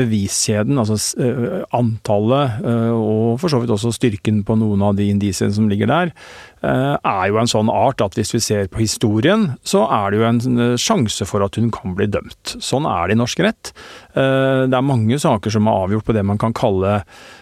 beviskjeden, 0.00 0.80
altså 0.82 0.96
uh, 1.22 1.60
antallet, 1.78 2.56
uh, 2.64 2.90
og 2.96 3.36
for 3.38 3.52
så 3.52 3.60
vidt 3.62 3.70
også 3.70 3.92
styrken 3.94 4.42
på 4.46 4.56
noen 4.58 4.82
av 4.82 4.98
de 4.98 5.06
indisiene 5.12 5.54
som 5.54 5.70
ligger 5.70 5.90
der, 5.90 6.14
er 6.60 7.22
jo 7.30 7.38
en 7.40 7.48
sånn 7.48 7.70
art 7.72 8.02
at 8.04 8.18
hvis 8.18 8.34
vi 8.34 8.38
ser 8.44 8.66
på 8.68 8.82
historien, 8.82 9.46
så 9.64 9.86
er 9.96 10.12
det 10.12 10.18
jo 10.18 10.26
en 10.28 10.58
sjanse 10.76 11.24
for 11.24 11.40
at 11.40 11.56
hun 11.56 11.70
kan 11.72 11.94
bli 11.96 12.04
dømt. 12.12 12.52
Sånn 12.60 12.84
er 12.84 13.08
det 13.08 13.16
i 13.16 13.20
norsk 13.22 13.40
rett. 13.46 13.70
Det 14.12 14.76
er 14.76 14.84
mange 14.84 15.16
saker 15.22 15.54
som 15.54 15.70
er 15.70 15.86
avgjort 15.86 16.10
på 16.10 16.18
det 16.18 16.26
man 16.28 16.36
kan 16.42 16.52
kalle 16.52 16.98
eh, 16.98 17.39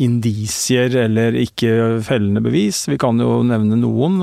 indisier 0.00 0.94
eller 1.04 1.36
ikke 1.36 2.00
fellende 2.06 2.40
bevis. 2.44 2.86
Vi 2.88 2.96
kan 3.00 3.20
jo 3.20 3.42
nevne 3.44 3.76
noen. 3.76 4.22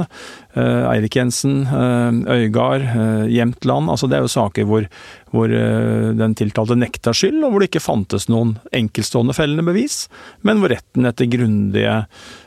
Eh, 0.55 0.85
Eirik 0.89 1.17
Jensen, 1.19 1.67
eh, 1.67 2.37
Øygard, 2.37 2.81
eh, 2.81 3.27
Jämtland. 3.29 3.89
Altså 3.89 4.07
det 4.07 4.17
er 4.17 4.25
jo 4.25 4.31
saker 4.31 4.65
hvor, 4.65 4.87
hvor 5.35 5.51
eh, 5.51 6.13
den 6.15 6.35
tiltalte 6.35 6.77
nekta 6.79 7.13
skyld, 7.13 7.43
og 7.43 7.51
hvor 7.51 7.61
det 7.61 7.69
ikke 7.69 7.83
fantes 7.83 8.29
noen 8.31 8.55
enkeltstående 8.73 9.35
fellende 9.35 9.67
bevis, 9.67 10.05
men 10.47 10.63
hvor 10.63 10.71
retten 10.73 11.05
etter 11.05 11.29
grundige 11.29 11.99
Eh, 11.99 12.44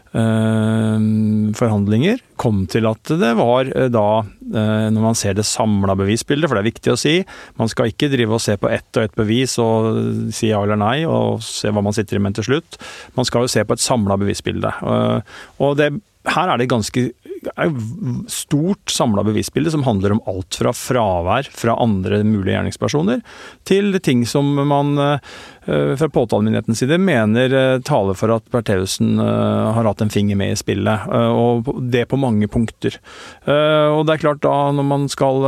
forhandlinger 1.59 2.23
kom 2.39 2.63
til 2.71 2.87
at 2.89 3.13
det 3.21 3.33
var 3.39 3.69
eh, 3.75 3.91
da, 3.93 4.23
eh, 4.23 4.89
når 4.95 5.05
man 5.05 5.19
ser 5.19 5.37
det 5.37 5.47
samla 5.49 5.97
bevisbildet, 5.99 6.49
for 6.49 6.57
det 6.57 6.63
er 6.65 6.71
viktig 6.71 6.95
å 6.95 6.99
si, 7.01 7.15
man 7.61 7.71
skal 7.71 7.91
ikke 7.93 8.11
drive 8.13 8.37
og 8.37 8.43
se 8.45 8.57
på 8.61 8.71
ett 8.73 8.89
og 8.97 9.09
ett 9.09 9.17
bevis 9.19 9.59
og 9.63 10.33
si 10.35 10.53
ja 10.53 10.63
eller 10.63 10.81
nei 10.81 11.03
og 11.09 11.43
se 11.45 11.73
hva 11.73 11.85
man 11.85 11.97
sitter 11.97 12.19
i 12.19 12.23
med 12.25 12.39
til 12.39 12.49
slutt. 12.49 12.79
Man 13.19 13.29
skal 13.29 13.45
jo 13.45 13.53
se 13.53 13.65
på 13.67 13.77
et 13.77 13.85
samla 13.85 14.19
bevisbilde. 14.21 14.71
Og 15.65 15.77
det, 15.79 15.91
her 16.29 16.53
er 16.53 16.61
det 16.61 16.71
ganske 16.71 17.09
stort 18.31 18.91
samla 18.93 19.23
bevisbilde 19.27 19.71
som 19.73 19.85
handler 19.87 20.17
om 20.17 20.23
alt 20.31 20.59
fra 20.59 20.73
fravær 20.75 21.51
fra 21.55 21.77
andre 21.81 22.23
mulige 22.27 22.57
gjerningspersoner, 22.57 23.23
til 23.69 23.99
ting 24.05 24.25
som 24.29 24.57
man 24.69 24.97
Eh, 24.99 25.19
fra 25.69 26.09
påtalemyndighetens 26.09 26.79
side 26.79 26.99
mener 26.99 27.53
eh, 27.55 27.81
taler 27.81 28.17
for 28.17 28.33
at 28.33 28.47
Bertheussen 28.53 29.19
eh, 29.21 29.69
har 29.77 29.89
hatt 29.89 30.01
en 30.05 30.13
finger 30.13 30.39
med 30.39 30.55
i 30.55 30.59
spillet, 30.59 31.09
og 31.09 31.69
det 31.93 32.07
på 32.09 32.19
mange 32.21 32.49
punkter. 32.51 32.95
Og 33.49 34.03
det 34.07 34.15
er 34.15 34.21
klart 34.23 34.41
da, 34.45 34.53
når 34.75 34.87
man 34.87 35.07
skal 35.11 35.45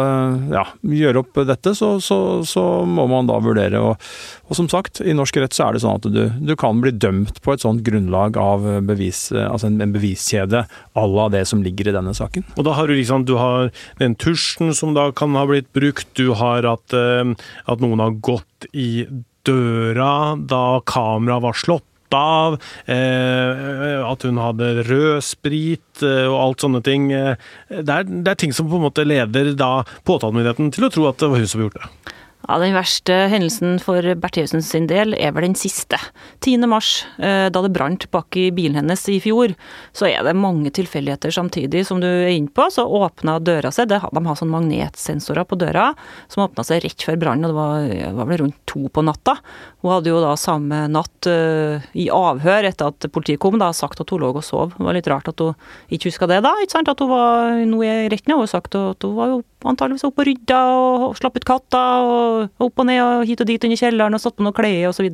ja, 0.53 0.65
gjøre 0.83 1.23
opp 1.23 1.39
dette, 1.49 1.73
så, 1.77 1.93
så, 2.03 2.19
så, 2.47 2.65
må 2.87 3.07
man 3.11 3.29
da 3.29 3.39
vurdere. 3.43 3.81
Og, 3.81 4.11
og, 4.49 4.53
som 4.57 4.69
sagt, 4.71 5.01
i 5.05 5.15
norsk 5.17 5.41
rett 5.41 5.57
så 5.57 5.69
er 5.69 5.77
det 5.77 5.83
sånn 5.85 6.01
at 6.01 6.09
du, 6.13 6.21
du 6.51 6.55
kan 6.59 6.83
bli 6.83 6.93
dømt 6.93 7.41
på 7.45 7.55
et 7.55 7.65
sånt 7.65 7.85
grunnlag 7.87 8.39
av 8.41 8.67
bevis, 8.87 9.29
altså 9.33 9.71
en, 9.71 9.81
en 9.85 9.95
beviskjede 9.95 10.65
à 10.67 11.07
la 11.15 11.29
det 11.33 11.45
som 11.51 11.65
ligger 11.65 11.91
i 11.91 11.97
denne 11.97 12.15
saken. 12.17 12.47
Og 12.57 12.67
da 12.67 12.77
har 12.79 12.91
du 12.91 12.97
liksom, 12.97 13.27
du 13.29 13.37
har 13.41 13.71
den 14.03 14.17
tusjen 14.21 14.75
som 14.77 14.95
da 14.97 15.11
kan 15.17 15.37
ha 15.39 15.47
blitt 15.51 15.71
brukt, 15.77 16.09
du 16.19 16.33
har 16.39 16.69
at, 16.69 16.95
at 16.95 17.85
noen 17.85 18.05
har 18.05 18.19
gått 18.21 18.71
i 18.73 19.07
døra 19.49 20.37
da 20.37 20.81
kameraet 20.89 21.47
var 21.47 21.59
slått 21.59 21.87
av, 22.17 22.59
eh, 22.87 24.01
at 24.03 24.25
hun 24.27 24.41
hadde 24.43 24.85
rødsprit 24.89 26.03
eh, 26.03 26.27
og 26.27 26.39
alt 26.41 26.65
sånne 26.65 26.83
ting. 26.87 27.11
Eh, 27.15 27.37
det 27.71 27.87
er, 27.87 28.09
det 28.09 28.33
er, 28.33 28.41
ting 28.41 28.55
som 28.57 28.71
på 28.71 28.81
en 28.81 28.89
måte 28.89 29.07
leder 29.07 29.53
da 29.59 29.85
påtalemyndigheten 30.09 30.73
til 30.75 30.89
å 30.89 30.93
tro 30.93 31.07
at 31.11 31.21
det 31.23 31.31
var 31.31 31.43
hun 31.43 31.51
som 31.51 31.65
gjorde 31.65 31.85
det. 31.85 32.10
Ja, 32.51 32.57
Den 32.59 32.75
verste 32.75 33.15
hendelsen 33.31 33.77
for 33.79 34.03
Bertheussen 34.19 34.63
sin 34.67 34.89
del 34.91 35.15
er 35.15 35.31
vel 35.31 35.45
den 35.45 35.55
siste. 35.55 36.01
10. 36.43 36.67
mars, 36.67 37.05
eh, 37.23 37.47
da 37.47 37.61
det 37.63 37.71
brant 37.71 38.09
bak 38.11 38.35
i 38.35 38.49
bilen 38.51 38.75
hennes 38.75 39.05
i 39.07 39.21
fjor, 39.23 39.55
så 39.95 40.09
er 40.09 40.25
det 40.27 40.35
mange 40.35 40.73
tilfeldigheter 40.75 41.31
samtidig. 41.31 41.85
Som 41.87 42.01
du 42.03 42.09
er 42.09 42.33
inne 42.35 42.51
på, 42.51 42.67
så 42.75 42.83
åpna 42.83 43.39
døra 43.39 43.71
seg. 43.71 43.87
De 43.87 44.01
har 44.03 44.35
sånn 44.35 44.51
magnetsensorer 44.51 45.47
på 45.47 45.61
døra 45.63 45.93
som 46.27 46.43
åpna 46.43 46.65
seg 46.67 46.83
rett 46.83 47.07
før 47.07 47.21
brannen, 47.23 47.47
og 47.47 47.53
det 47.53 47.61
var, 47.61 48.17
var, 48.19 48.31
vel 48.33 48.43
rundt 48.43 48.59
to 48.67 48.89
på 48.91 49.07
natta. 49.07 49.37
Hun 49.85 49.95
hadde 49.95 50.11
jo 50.11 50.19
da 50.19 50.35
samme 50.35 50.83
natt 50.91 51.31
uh, 51.31 51.79
i 51.95 52.09
avhør 52.11 52.67
etter 52.67 52.91
at 52.91 53.07
politiet 53.15 53.39
kom, 53.39 53.61
da 53.63 53.71
sagt 53.71 54.03
at 54.03 54.11
hun 54.11 54.25
lå 54.25 54.33
og 54.35 54.43
sov. 54.43 54.75
Det 54.75 54.89
var 54.89 54.99
litt 54.99 55.07
rart 55.07 55.31
at 55.31 55.39
hun 55.39 55.55
ikke 55.87 56.11
huska 56.11 56.27
det 56.27 56.43
da, 56.43 56.57
ikke 56.59 56.81
sant? 56.81 56.91
at 56.91 56.99
hun 56.99 57.15
var 57.15 57.63
noe 57.63 57.87
i 57.87 58.11
retten. 58.11 58.35
Hun 58.35 58.43
har 58.43 58.51
sagt 58.59 58.75
at 58.75 59.07
hun 59.07 59.15
var 59.15 59.37
jo 59.37 59.41
antageligvis 59.71 60.09
oppe 60.09 60.25
og 60.25 60.29
rydda 60.33 60.61
og 60.75 61.17
slapp 61.21 61.39
ut 61.39 61.47
katta 61.47 61.87
og 62.03 62.40
opp 62.49 62.83
og 62.83 62.89
ned 62.89 63.03
og 63.05 63.29
hit 63.29 63.43
og 63.43 63.49
dit 63.51 63.69
under 63.69 63.81
kjelleren 63.81 64.17
og 64.17 64.23
satt 64.23 64.37
på 64.39 64.47
noe 64.47 64.57
klær 64.57 64.91
og 64.91 64.97
så. 64.97 65.05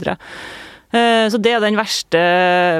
Eh, 0.94 1.26
så 1.30 1.40
det 1.42 1.56
er 1.56 1.64
den 1.64 1.78
verste, 1.78 2.22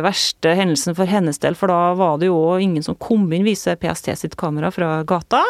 verste, 0.05 0.55
hendelsen 0.59 0.97
for 0.99 1.11
hennes 1.11 1.41
del, 1.43 1.59
for 1.59 1.73
da 1.73 1.97
var 1.99 2.21
det 2.23 2.31
jo 2.31 2.39
ingen 2.63 2.85
som 2.87 2.99
kom 2.99 3.27
inn, 3.33 3.47
viser 3.47 3.79
PST 3.81 4.13
sitt 4.17 4.37
kamera 4.39 4.71
fra 4.75 5.01
gata. 5.09 5.43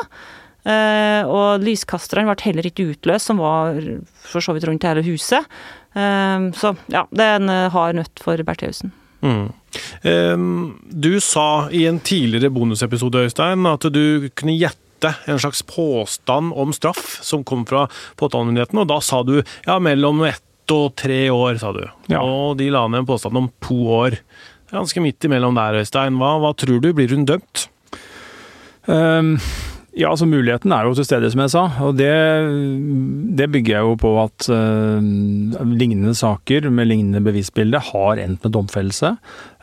Eh, 0.66 1.22
og 1.28 1.62
lyskasterne 1.62 2.26
ble 2.26 2.48
heller 2.48 2.70
ikke 2.70 2.88
utløst, 2.94 3.30
som 3.30 3.42
var 3.42 3.76
for 4.26 4.42
så 4.42 4.56
vidt 4.56 4.66
rundt 4.68 4.86
hele 4.88 5.04
huset. 5.06 5.44
Eh, 5.94 6.48
så 6.56 6.72
ja, 6.92 7.04
det 7.12 7.28
er 7.28 7.42
en 7.42 7.56
hard 7.74 8.00
nøtt 8.00 8.24
for 8.24 8.40
Bertheussen. 8.46 8.94
Mm. 9.26 9.48
Du 10.92 11.16
sa 11.24 11.66
i 11.74 11.86
en 11.88 11.96
tidligere 12.04 12.52
bonusepisode 12.52 13.24
Øystein, 13.26 13.64
at 13.66 13.86
du 13.90 14.28
kunne 14.36 14.54
gjette 14.54 14.85
en 15.04 15.38
slags 15.42 15.62
påstand 15.62 16.52
om 16.56 16.72
straff 16.72 17.18
som 17.22 17.44
kom 17.44 17.66
fra 17.68 17.86
påtalemyndigheten, 18.16 18.80
og 18.82 18.88
da 18.88 19.00
sa 19.04 19.22
du 19.26 19.40
ja, 19.40 19.78
mellom 19.78 20.24
ett 20.28 20.42
og 20.72 20.96
tre 20.98 21.28
år, 21.30 21.60
sa 21.62 21.70
du. 21.76 21.84
Ja. 22.10 22.22
Og 22.22 22.56
de 22.58 22.70
la 22.72 22.86
ned 22.88 23.04
en 23.04 23.08
påstand 23.08 23.38
om 23.38 23.50
to 23.62 23.76
år. 24.00 24.18
Ganske 24.72 25.02
midt 25.02 25.24
imellom 25.28 25.54
der, 25.54 25.78
Øystein. 25.82 26.18
Hva, 26.18 26.36
hva 26.42 26.50
tror 26.58 26.82
du? 26.82 26.90
Blir 26.96 27.12
hun 27.14 27.26
dømt? 27.28 27.68
Um, 28.86 29.36
ja, 29.96 30.10
altså 30.10 30.26
Muligheten 30.28 30.74
er 30.74 30.86
jo 30.86 30.94
til 30.98 31.06
stede, 31.06 31.30
som 31.32 31.40
jeg 31.44 31.52
sa. 31.54 31.62
og 31.86 31.96
Det, 31.96 32.10
det 33.38 33.48
bygger 33.54 33.76
jeg 33.76 33.86
jo 33.86 33.94
på 34.02 34.12
at 34.20 34.48
uh, 34.52 34.98
lignende 35.70 36.16
saker 36.18 36.68
med 36.70 36.90
lignende 36.90 37.22
bevisbilde 37.24 37.80
har 37.92 38.22
endt 38.22 38.42
med 38.44 38.56
domfellelse. 38.58 39.14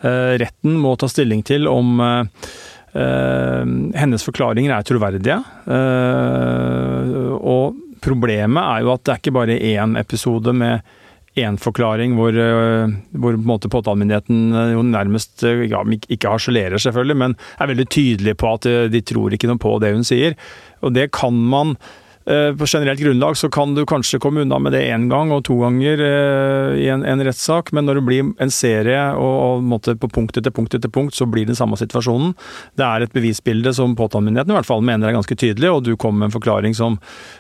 Uh, 0.04 0.34
retten 0.42 0.80
må 0.82 0.96
ta 0.98 1.12
stilling 1.12 1.44
til 1.48 1.70
om 1.70 2.00
uh, 2.02 2.48
hennes 2.94 4.26
forklaringer 4.26 4.76
er 4.76 4.86
troverdige. 4.86 5.40
Eh, 5.66 7.32
og 7.40 7.80
problemet 8.04 8.62
er 8.62 8.84
jo 8.84 8.94
at 8.94 9.06
det 9.06 9.14
er 9.14 9.24
ikke 9.24 9.38
bare 9.40 9.58
én 9.58 9.98
episode 10.00 10.54
med 10.54 10.94
én 11.40 11.58
forklaring 11.58 12.14
hvor, 12.14 12.36
eh, 12.38 12.94
hvor 13.18 13.40
på 13.40 13.72
påtalemyndigheten 13.80 14.54
jo 14.76 14.86
nærmest 14.86 15.42
ja, 15.42 15.82
ikke 15.82 16.36
harselerer, 16.36 16.78
selvfølgelig, 16.78 17.18
men 17.18 17.36
er 17.58 17.74
veldig 17.74 17.90
tydelig 17.90 18.38
på 18.38 18.54
at 18.54 18.70
de 18.94 19.02
tror 19.02 19.34
ikke 19.34 19.50
noe 19.50 19.62
på 19.62 19.74
det 19.82 19.96
hun 19.96 20.06
sier. 20.06 20.38
Og 20.86 20.94
det 20.94 21.10
kan 21.16 21.34
man 21.34 21.78
Eh, 21.78 22.13
på 22.24 22.66
generelt 22.68 23.00
grunnlag 23.00 23.38
så 23.38 23.50
kan 23.52 23.76
du 23.76 23.84
kanskje 23.86 24.20
komme 24.20 24.42
unna 24.42 24.60
med 24.60 24.72
det 24.72 24.84
én 24.88 25.10
gang 25.12 25.32
og 25.36 25.44
to 25.48 25.58
ganger 25.60 26.00
eh, 26.00 26.78
i 26.80 26.88
en, 26.94 27.04
en 27.04 27.24
rettssak, 27.26 27.74
men 27.76 27.88
når 27.88 28.00
det 28.00 28.04
blir 28.08 28.30
en 28.40 28.54
serie 28.54 29.02
og, 29.20 29.66
og 29.68 30.00
på 30.00 30.10
punkt 30.12 30.40
etter 30.40 30.54
punkt 30.56 30.76
etter 30.78 30.92
punkt, 30.92 31.16
så 31.16 31.28
blir 31.28 31.48
den 31.50 31.58
samme 31.60 31.76
situasjonen. 31.80 32.32
Det 32.80 32.86
er 32.88 33.04
et 33.04 33.16
bevisbilde 33.16 33.74
som 33.76 33.96
påtalemyndigheten 34.00 34.54
i 34.54 34.58
hvert 34.58 34.70
fall 34.70 34.86
mener 34.86 35.10
er 35.10 35.18
ganske 35.18 35.36
tydelig, 35.36 35.72
og 35.72 35.84
du 35.84 35.96
kommer 35.98 36.24
med 36.24 36.32
en 36.32 36.38
forklaring 36.38 36.78
som, 36.78 36.96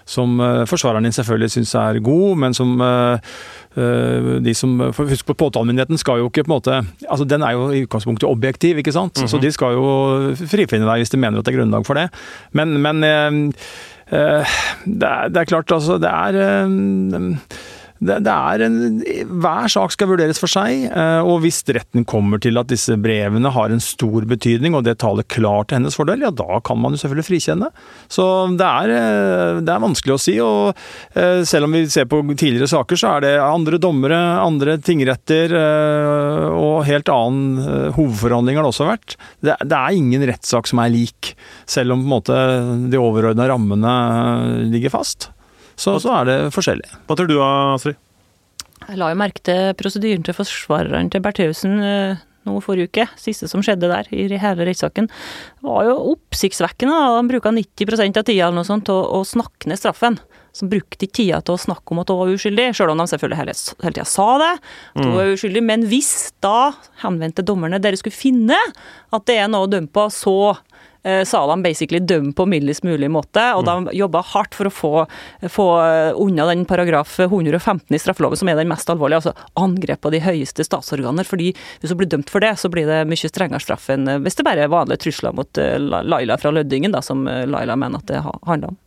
som 0.10 0.36
uh, 0.42 0.66
forsvareren 0.68 1.08
din 1.08 1.16
selvfølgelig 1.16 1.56
syns 1.56 1.76
er 1.80 2.02
god, 2.04 2.44
men 2.44 2.58
som 2.58 2.84
de 3.74 4.52
som, 4.54 4.76
Husk 4.94 5.26
på 5.26 5.34
påtalemyndigheten 5.34 5.98
skal 5.98 6.20
jo 6.22 6.28
ikke 6.30 6.44
på 6.46 6.52
en 6.52 6.54
måte 6.54 6.76
altså 7.10 7.26
Den 7.26 7.42
er 7.42 7.56
jo 7.56 7.64
i 7.74 7.80
utgangspunktet 7.88 8.28
objektiv, 8.30 8.78
ikke 8.78 8.94
sant. 8.94 9.18
Mm 9.18 9.26
-hmm. 9.26 9.32
Så 9.32 9.42
de 9.42 9.52
skal 9.52 9.74
jo 9.74 10.36
frifinne 10.36 10.86
deg 10.86 11.02
hvis 11.02 11.10
de 11.10 11.18
mener 11.18 11.40
at 11.40 11.46
det 11.46 11.54
er 11.54 11.58
grunnlag 11.58 11.86
for 11.86 11.94
det. 11.94 12.10
Men, 12.52 12.82
men 12.82 13.54
det 14.14 15.08
er, 15.10 15.28
det 15.34 15.42
er, 15.42 15.50
klart, 15.50 15.72
altså. 15.74 15.98
Det 16.02 16.10
er 16.10 17.38
det, 18.08 18.20
det 18.26 18.34
er 18.34 18.64
en, 18.66 18.78
Hver 19.44 19.70
sak 19.72 19.94
skal 19.96 20.10
vurderes 20.12 20.40
for 20.42 20.52
seg, 20.52 20.88
eh, 20.90 21.20
og 21.24 21.42
hvis 21.44 21.62
retten 21.76 22.06
kommer 22.10 22.42
til 22.44 22.60
at 22.60 22.70
disse 22.72 22.96
brevene 23.00 23.52
har 23.54 23.74
en 23.74 23.84
stor 23.84 24.28
betydning, 24.30 24.76
og 24.78 24.86
det 24.88 24.98
taler 25.04 25.28
klart 25.28 25.70
til 25.70 25.80
hennes 25.80 25.98
fordel, 25.98 26.26
ja 26.26 26.32
da 26.34 26.60
kan 26.66 26.80
man 26.82 26.96
jo 26.96 27.02
selvfølgelig 27.02 27.28
frikjenne. 27.30 27.70
Så 28.12 28.26
det 28.60 28.68
er, 28.68 28.94
eh, 28.98 29.62
det 29.64 29.74
er 29.74 29.84
vanskelig 29.84 30.16
å 30.16 30.22
si. 30.22 30.38
og 30.44 30.74
eh, 31.20 31.44
Selv 31.48 31.68
om 31.68 31.78
vi 31.78 31.86
ser 31.92 32.10
på 32.10 32.22
tidligere 32.34 32.72
saker, 32.72 33.00
så 33.00 33.16
er 33.16 33.26
det 33.26 33.34
andre 33.44 33.80
dommere, 33.82 34.20
andre 34.44 34.78
tingretter 34.84 35.54
og 35.54 36.84
helt 36.88 37.10
annen 37.12 37.92
hovedforhandling 37.96 38.58
har 38.58 38.66
det 38.66 38.72
også 38.72 38.88
vært. 38.88 39.16
Det, 39.44 39.56
det 39.62 39.78
er 39.78 39.98
ingen 39.98 40.26
rettssak 40.28 40.70
som 40.70 40.82
er 40.84 40.92
lik, 40.94 41.34
selv 41.70 41.96
om 41.96 42.04
på 42.04 42.08
en 42.08 42.14
måte 42.14 42.42
de 42.92 43.00
overordna 43.00 43.48
rammene 43.50 43.94
ligger 44.74 44.94
fast 44.94 45.30
så, 45.76 45.96
så 46.02 46.18
er 46.20 46.30
det 46.30 46.38
forskjellig. 46.56 46.90
Hva 47.08 47.18
tror 47.18 47.30
du 47.30 47.38
Astrid? 47.44 48.00
Jeg 48.84 49.00
la 49.00 49.10
jo 49.14 49.20
merke 49.20 49.44
til 49.48 49.72
prosedyren 49.80 50.26
til 50.28 50.36
forsvareren 50.36 51.10
til 51.12 51.24
Bertheussen 51.24 51.78
eh, 51.88 52.22
nå 52.48 52.60
forrige 52.64 52.92
uke. 52.92 53.08
Siste 53.20 53.48
som 53.52 53.64
skjedde 53.64 53.90
der 53.92 54.10
i 54.12 54.28
hele 54.28 54.68
rettssaken. 54.68 55.10
var 55.64 55.88
jo 55.88 55.96
oppsiktsvekkende. 56.14 57.00
Han 57.16 57.32
bruka 57.32 57.54
90% 57.56 58.20
av 58.20 58.28
tida 58.28 58.48
eller 58.48 58.60
noe 58.60 58.68
sånt 58.68 58.88
til 58.90 59.00
å, 59.00 59.22
å 59.22 59.28
snakke 59.28 59.72
ned 59.72 59.80
straffen. 59.80 60.20
Som 60.54 60.70
brukte 60.70 61.08
ikke 61.08 61.18
tida 61.18 61.40
til 61.42 61.56
å 61.56 61.62
snakke 61.62 61.96
om 61.96 62.04
at 62.04 62.12
hun 62.12 62.20
var 62.20 62.34
uskyldig, 62.36 62.68
sjøl 62.78 62.92
om 62.94 63.00
de 63.02 63.08
selvfølgelig 63.10 63.40
hele, 63.40 63.56
hele 63.86 63.96
tida 63.96 64.10
sa 64.10 64.28
det. 64.42 64.52
at 64.60 65.00
hun 65.00 65.10
mm. 65.10 65.16
var 65.18 65.32
uskyldig, 65.38 65.64
Men 65.72 65.88
hvis 65.90 66.14
da 66.44 66.74
henvendte 67.06 67.46
dommerne 67.48 67.82
dere 67.82 67.98
skulle 67.98 68.18
finne 68.18 68.60
at 68.60 69.26
det 69.30 69.40
er 69.40 69.50
noe 69.50 69.66
å 69.66 69.72
dømme 69.72 69.90
på, 69.94 70.10
så 70.14 70.38
Eh, 71.04 71.24
sa 71.28 71.42
de 71.48 71.58
basically 71.64 72.00
dømt 72.00 72.36
på 72.38 72.46
mildest 72.48 72.86
mulig 72.88 73.10
måte, 73.12 73.44
og 73.58 73.66
de 73.68 73.76
mm. 73.86 73.90
jobba 74.00 74.24
hardt 74.34 74.56
for 74.56 74.70
å 74.70 74.74
få, 74.74 74.92
få, 75.52 75.68
unna 76.24 76.48
den 76.48 76.64
paragraf 76.70 77.18
115 77.20 77.92
i 77.92 78.00
straffeloven, 78.00 78.40
som 78.40 78.52
er 78.52 78.60
den 78.60 78.72
mest 78.72 78.90
alvorlige, 78.92 79.20
altså 79.20 79.60
angrep 79.60 80.04
på 80.04 80.14
de 80.14 80.24
høyeste 80.24 80.64
statsorganer. 80.64 81.28
fordi 81.28 81.52
hvis 81.82 81.92
hun 81.92 82.00
blir 82.00 82.12
dømt 82.12 82.32
for 82.32 82.44
det, 82.44 82.56
så 82.60 82.72
blir 82.72 82.88
det 82.88 83.04
mye 83.10 83.32
strengere 83.32 83.64
straff 83.64 83.90
enn 83.94 84.08
hvis 84.24 84.40
det 84.40 84.48
bare 84.48 84.66
er 84.66 84.72
vanlige 84.72 85.06
trusler 85.06 85.36
mot 85.36 85.60
eh, 85.60 85.76
Laila 85.80 86.40
fra 86.40 86.54
Lødingen, 86.56 86.96
da, 86.96 87.04
som 87.04 87.28
eh, 87.28 87.46
Laila 87.50 87.76
mener 87.80 88.00
at 88.00 88.10
det 88.12 88.24
handler 88.24 88.72
om. 88.72 88.80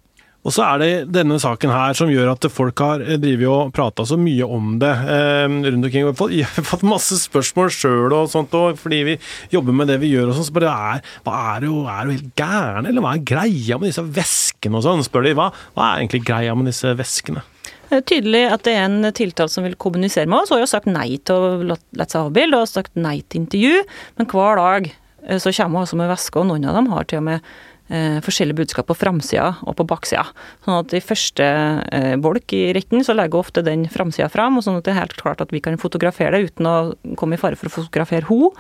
Og 0.47 0.55
så 0.55 0.63
er 0.63 0.79
det 0.79 0.91
denne 1.11 1.41
saken 1.43 1.73
her 1.75 1.97
som 1.99 2.11
gjør 2.13 2.31
at 2.37 2.47
folk 2.55 2.79
har 2.79 3.03
eh, 3.03 3.19
drevet 3.19 3.49
og 3.51 3.73
prata 3.75 4.05
så 4.07 4.19
mye 4.21 4.47
om 4.47 4.77
det 4.83 4.93
eh, 4.93 5.47
rundt 5.51 5.89
omkring. 5.89 6.07
Vi 6.31 6.45
har 6.47 6.69
fått 6.71 6.87
masse 6.87 7.19
spørsmål 7.19 7.73
sjøl 7.75 8.15
og 8.15 8.31
sånt, 8.31 8.55
og 8.55 8.79
fordi 8.79 9.03
vi 9.11 9.17
jobber 9.53 9.75
med 9.75 9.91
det 9.91 9.99
vi 10.05 10.13
gjør 10.15 10.31
og 10.31 10.39
sånn, 10.39 10.49
så 10.49 10.57
bare 10.57 10.77
er, 10.93 11.03
hva 11.27 11.41
er 11.57 11.67
du, 11.67 11.73
er 11.91 12.07
du 12.07 12.15
helt 12.15 12.31
gæren, 12.39 12.87
eller 12.87 13.03
hva 13.03 13.17
er 13.17 13.27
greia 13.27 13.81
med 13.81 13.91
disse 13.91 14.07
veskene 14.07 14.79
og 14.79 14.87
sånn, 14.87 15.05
spør 15.07 15.27
de. 15.27 15.35
Hva, 15.39 15.51
hva 15.75 15.91
er 15.91 16.05
egentlig 16.05 16.23
greia 16.29 16.55
med 16.55 16.71
disse 16.71 16.95
veskene? 16.99 17.43
Det 17.87 18.01
er 18.01 18.07
tydelig 18.07 18.43
at 18.51 18.67
det 18.67 18.75
er 18.75 18.85
en 18.89 19.11
tiltalt 19.15 19.53
som 19.53 19.67
vil 19.67 19.77
kommunisere 19.79 20.31
med 20.31 20.45
oss, 20.45 20.51
og 20.51 20.61
har 20.61 20.67
jo 20.67 20.75
sagt 20.77 20.91
nei 20.91 21.09
til 21.27 21.39
å 21.39 21.51
la 21.67 22.07
seg 22.07 22.21
avbilde 22.23 22.63
og 22.63 22.71
sagt 22.71 22.95
nei 22.99 23.21
til 23.27 23.45
intervju, 23.45 23.83
men 24.19 24.31
hver 24.31 24.63
dag 24.63 24.91
eh, 24.91 25.41
så 25.43 25.55
kommer 25.55 25.83
hun 25.83 25.89
også 25.89 25.99
med 25.99 26.11
veske, 26.15 26.39
og 26.39 26.53
noen 26.53 26.71
av 26.71 26.79
dem 26.79 26.91
har 26.95 27.11
til 27.11 27.23
og 27.23 27.33
med 27.33 27.57
eh, 27.89 28.19
forskjellige 28.25 28.61
budskap 28.63 28.89
på 28.91 28.97
framsida 28.99 29.53
og 29.67 29.77
på 29.79 29.87
baksida. 29.89 30.25
Sånn 30.65 30.79
at 30.81 30.95
i 30.97 31.03
første 31.05 31.47
eh, 31.47 32.15
bolk 32.23 32.55
i 32.57 32.71
retten 32.77 33.05
så 33.07 33.17
legger 33.17 33.43
ofte 33.43 33.65
den 33.67 33.87
framsida 33.93 34.29
fram, 34.33 34.59
og 34.59 34.67
sånn 34.67 34.81
at 34.81 34.87
det 34.87 34.95
er 34.95 35.01
helt 35.03 35.17
klart 35.21 35.43
at 35.45 35.55
vi 35.55 35.63
kan 35.65 35.79
fotografere 35.81 36.37
det 36.37 36.53
uten 36.53 36.71
å 36.71 36.77
komme 37.19 37.39
i 37.39 37.41
fare 37.41 37.59
for 37.59 37.71
å 37.71 37.77
fotografere 37.79 38.29
henne. 38.31 38.53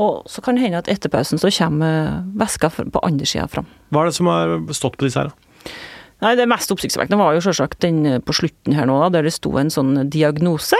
Og 0.00 0.26
så 0.30 0.42
kan 0.44 0.56
det 0.56 0.64
hende 0.64 0.82
at 0.82 0.90
etter 0.92 1.12
pausen 1.12 1.40
så 1.40 1.50
kommer 1.54 2.22
veska 2.38 2.70
på 2.70 3.04
andre 3.06 3.26
sida 3.28 3.48
fram. 3.50 3.68
Hva 3.90 4.04
er 4.04 4.10
det 4.10 4.18
som 4.18 4.30
har 4.30 4.58
stått 4.76 4.98
på 5.00 5.08
disse 5.08 5.22
her? 5.22 5.32
da? 5.32 5.50
Nei, 6.20 6.34
Det 6.36 6.48
mest 6.48 6.72
oppsiktsvekkende 6.72 7.20
var 7.20 7.36
jo 7.36 7.44
selvsagt 7.44 7.80
den 7.84 8.04
eh, 8.06 8.20
på 8.20 8.34
slutten 8.36 8.76
her 8.76 8.88
nå, 8.88 8.98
der 9.14 9.24
det 9.24 9.32
sto 9.34 9.54
en 9.60 9.72
sånn 9.72 9.94
diagnose. 10.12 10.76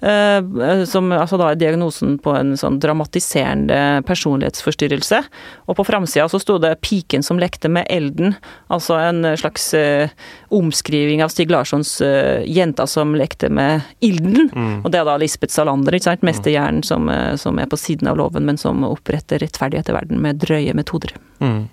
Eh, 0.00 0.38
eh, 0.38 0.84
som 0.88 1.10
altså 1.12 1.38
da 1.40 1.50
er 1.50 1.58
diagnosen 1.58 2.16
på 2.22 2.32
en 2.38 2.54
sånn 2.58 2.78
dramatiserende 2.80 4.02
personlighetsforstyrrelse. 4.08 5.20
Og 5.66 5.78
på 5.78 5.86
framsida 5.86 6.28
så 6.30 6.40
sto 6.40 6.58
det 6.62 6.78
'piken 6.80 7.22
som 7.22 7.38
lekte 7.38 7.68
med 7.68 7.86
elden', 7.90 8.36
altså 8.70 8.96
en 8.96 9.36
slags 9.36 9.74
eh, 9.74 10.08
omskriving 10.50 11.22
av 11.22 11.28
Stig 11.28 11.50
Larssons 11.50 12.00
eh, 12.00 12.44
'jenta 12.46 12.86
som 12.86 13.14
lekte 13.14 13.50
med 13.50 13.82
ilden'. 14.00 14.52
Mm. 14.54 14.84
Og 14.84 14.92
det 14.92 15.00
er 15.00 15.04
da 15.04 15.16
Lisbeth 15.16 15.52
Salander, 15.52 15.92
ikke 15.92 16.10
sant, 16.10 16.22
mesterhjernen 16.22 16.84
som, 16.84 17.08
eh, 17.08 17.36
som, 17.36 17.58
er 17.58 17.66
på 17.66 17.76
siden 17.76 18.08
av 18.08 18.16
loven, 18.16 18.46
men 18.46 18.56
som 18.56 18.84
oppretter 18.84 19.38
rettferdighet 19.38 19.90
i 19.90 19.92
verden 19.92 20.22
med 20.22 20.38
drøye 20.38 20.74
metoder. 20.74 21.12
Mm. 21.40 21.68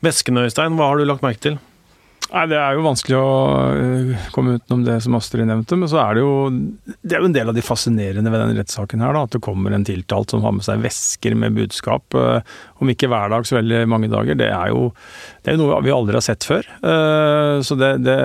Væsken, 0.00 0.38
Øystein, 0.38 0.78
hva 0.78 0.88
har 0.88 0.96
du 0.96 1.04
lagt 1.04 1.22
merke 1.22 1.40
til? 1.40 1.58
Nei, 2.30 2.44
Det 2.46 2.58
er 2.60 2.76
jo 2.76 2.84
vanskelig 2.84 3.16
å 3.18 3.30
øh, 3.74 4.26
komme 4.34 4.58
utenom 4.58 4.84
det 4.86 4.96
som 5.02 5.16
Astrid 5.18 5.48
nevnte, 5.48 5.78
men 5.78 5.90
så 5.90 5.98
er 6.04 6.16
det 6.16 6.22
jo 6.22 6.34
det 6.50 7.16
er 7.16 7.24
jo 7.24 7.30
en 7.30 7.34
del 7.34 7.50
av 7.50 7.56
de 7.56 7.64
fascinerende 7.64 8.30
ved 8.30 8.44
den 8.44 8.60
rettssaken 8.60 9.02
her, 9.02 9.16
da, 9.16 9.24
at 9.26 9.34
det 9.34 9.42
kommer 9.42 9.74
en 9.74 9.86
tiltalt 9.86 10.30
som 10.30 10.44
har 10.46 10.54
med 10.54 10.66
seg 10.66 10.84
vesker 10.84 11.34
med 11.38 11.58
budskap, 11.58 12.14
øh, 12.14 12.38
om 12.78 12.92
ikke 12.92 13.10
hver 13.10 13.34
dag, 13.34 13.46
så 13.48 13.58
veldig 13.58 13.82
mange 13.90 14.10
dager. 14.12 14.38
Det 14.38 14.50
er 14.54 14.70
jo, 14.70 14.90
det 15.42 15.52
er 15.52 15.58
noe 15.58 15.82
vi 15.82 15.94
aldri 15.94 16.20
har 16.20 16.26
sett 16.26 16.46
før. 16.46 16.70
Øh, 16.86 17.56
så 17.66 17.78
det, 17.80 17.96
det 18.06 18.20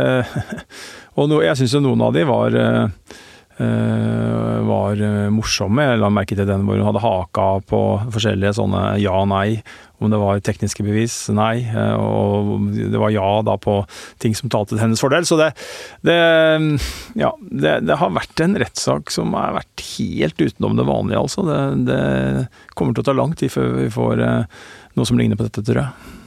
Og 1.21 1.31
jeg 1.39 1.57
syns 1.57 1.77
jo 1.77 1.79
noen 1.79 2.01
av 2.03 2.11
de 2.11 2.25
var 2.27 2.57
var 3.55 4.99
morsomme. 5.31 5.85
Jeg 5.85 5.99
la 6.01 6.09
merke 6.11 6.35
til 6.35 6.47
den 6.49 6.65
hvor 6.67 6.75
hun 6.75 6.87
hadde 6.89 7.03
haka 7.03 7.45
på 7.69 7.81
forskjellige 8.11 8.57
sånne 8.57 8.81
ja-nei 8.99 9.61
om 9.97 10.11
det 10.11 10.19
var 10.19 10.41
tekniske 10.43 10.83
bevis, 10.85 11.15
nei. 11.33 11.63
Eh, 11.63 11.95
og 11.95 12.71
det 12.75 12.99
var 12.99 13.13
ja 13.13 13.27
da 13.47 13.55
på 13.61 13.77
ting 14.21 14.35
som 14.37 14.51
talte 14.51 14.75
til 14.75 14.83
hennes 14.83 15.01
fordel. 15.01 15.27
Så 15.27 15.39
det, 15.39 15.51
det 16.05 16.17
Ja, 17.15 17.31
det, 17.39 17.79
det, 17.87 17.99
har 18.01 18.15
vært 18.15 18.43
en 18.43 18.57
rettssak 18.59 19.13
som 19.13 19.35
har 19.37 19.55
vært 19.55 19.85
helt 19.95 20.41
utenom 20.41 20.75
det 20.79 20.87
vanlige, 20.87 21.21
altså. 21.21 21.45
Det, 21.47 21.61
det 21.87 22.01
kommer 22.75 22.95
til 22.95 23.05
å 23.05 23.09
ta 23.09 23.15
lang 23.15 23.35
tid 23.39 23.53
før 23.53 23.73
vi 23.79 23.89
får 23.93 24.25
eh, 24.25 24.61
noe 24.95 25.07
som 25.07 25.19
ligner 25.19 25.39
på 25.39 25.47
dette, 25.47 25.63
tror 25.63 25.83
jeg. 25.85 26.21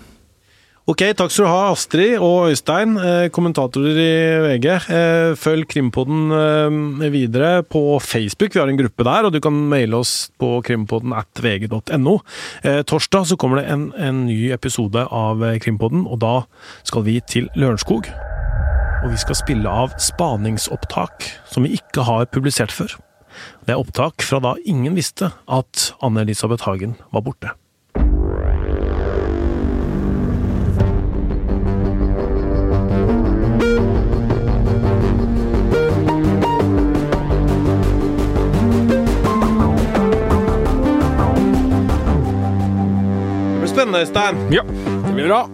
Ok, 0.89 1.03
takk 1.13 1.29
skal 1.29 1.45
du 1.45 1.51
ha, 1.53 1.65
Astrid 1.75 2.15
og 2.17 2.47
Øystein, 2.49 2.95
eh, 2.97 3.27
kommentatorer 3.29 3.99
i 4.01 4.13
VG. 4.41 4.69
Eh, 4.89 5.35
følg 5.37 5.67
Krimpodden 5.69 6.33
eh, 6.33 7.11
videre 7.13 7.63
på 7.63 7.99
Facebook, 8.01 8.55
vi 8.55 8.63
har 8.63 8.73
en 8.73 8.79
gruppe 8.79 9.05
der, 9.05 9.27
og 9.29 9.35
du 9.35 9.39
kan 9.39 9.53
maile 9.53 10.01
oss 10.01 10.31
på 10.41 10.63
krimpodden 10.65 11.13
at 11.13 11.29
vg.no. 11.45 12.17
Torsdag 12.89 13.29
så 13.29 13.37
kommer 13.37 13.61
det 13.61 13.67
en, 13.69 13.93
en 14.01 14.25
ny 14.31 14.49
episode 14.57 15.05
av 15.13 15.45
Krimpodden, 15.61 16.07
og 16.09 16.23
da 16.25 16.35
skal 16.89 17.05
vi 17.05 17.21
til 17.21 17.53
Lørenskog. 17.53 18.09
Og 19.05 19.13
vi 19.13 19.21
skal 19.21 19.37
spille 19.37 19.69
av 19.69 19.93
spaningsopptak 20.01 21.29
som 21.53 21.69
vi 21.69 21.77
ikke 21.77 22.09
har 22.09 22.33
publisert 22.33 22.73
før. 22.73 22.97
Det 23.69 23.77
er 23.77 23.85
opptak 23.85 24.25
fra 24.25 24.41
da 24.41 24.57
ingen 24.65 24.97
visste 24.97 25.35
at 25.45 25.91
Anne-Elisabeth 26.01 26.65
Hagen 26.65 26.97
var 27.13 27.29
borte. 27.29 27.59
Øystein. 44.01 44.37
Ja, 44.51 44.63
det 45.09 45.15
blir 45.15 45.27
bra. 45.29 45.49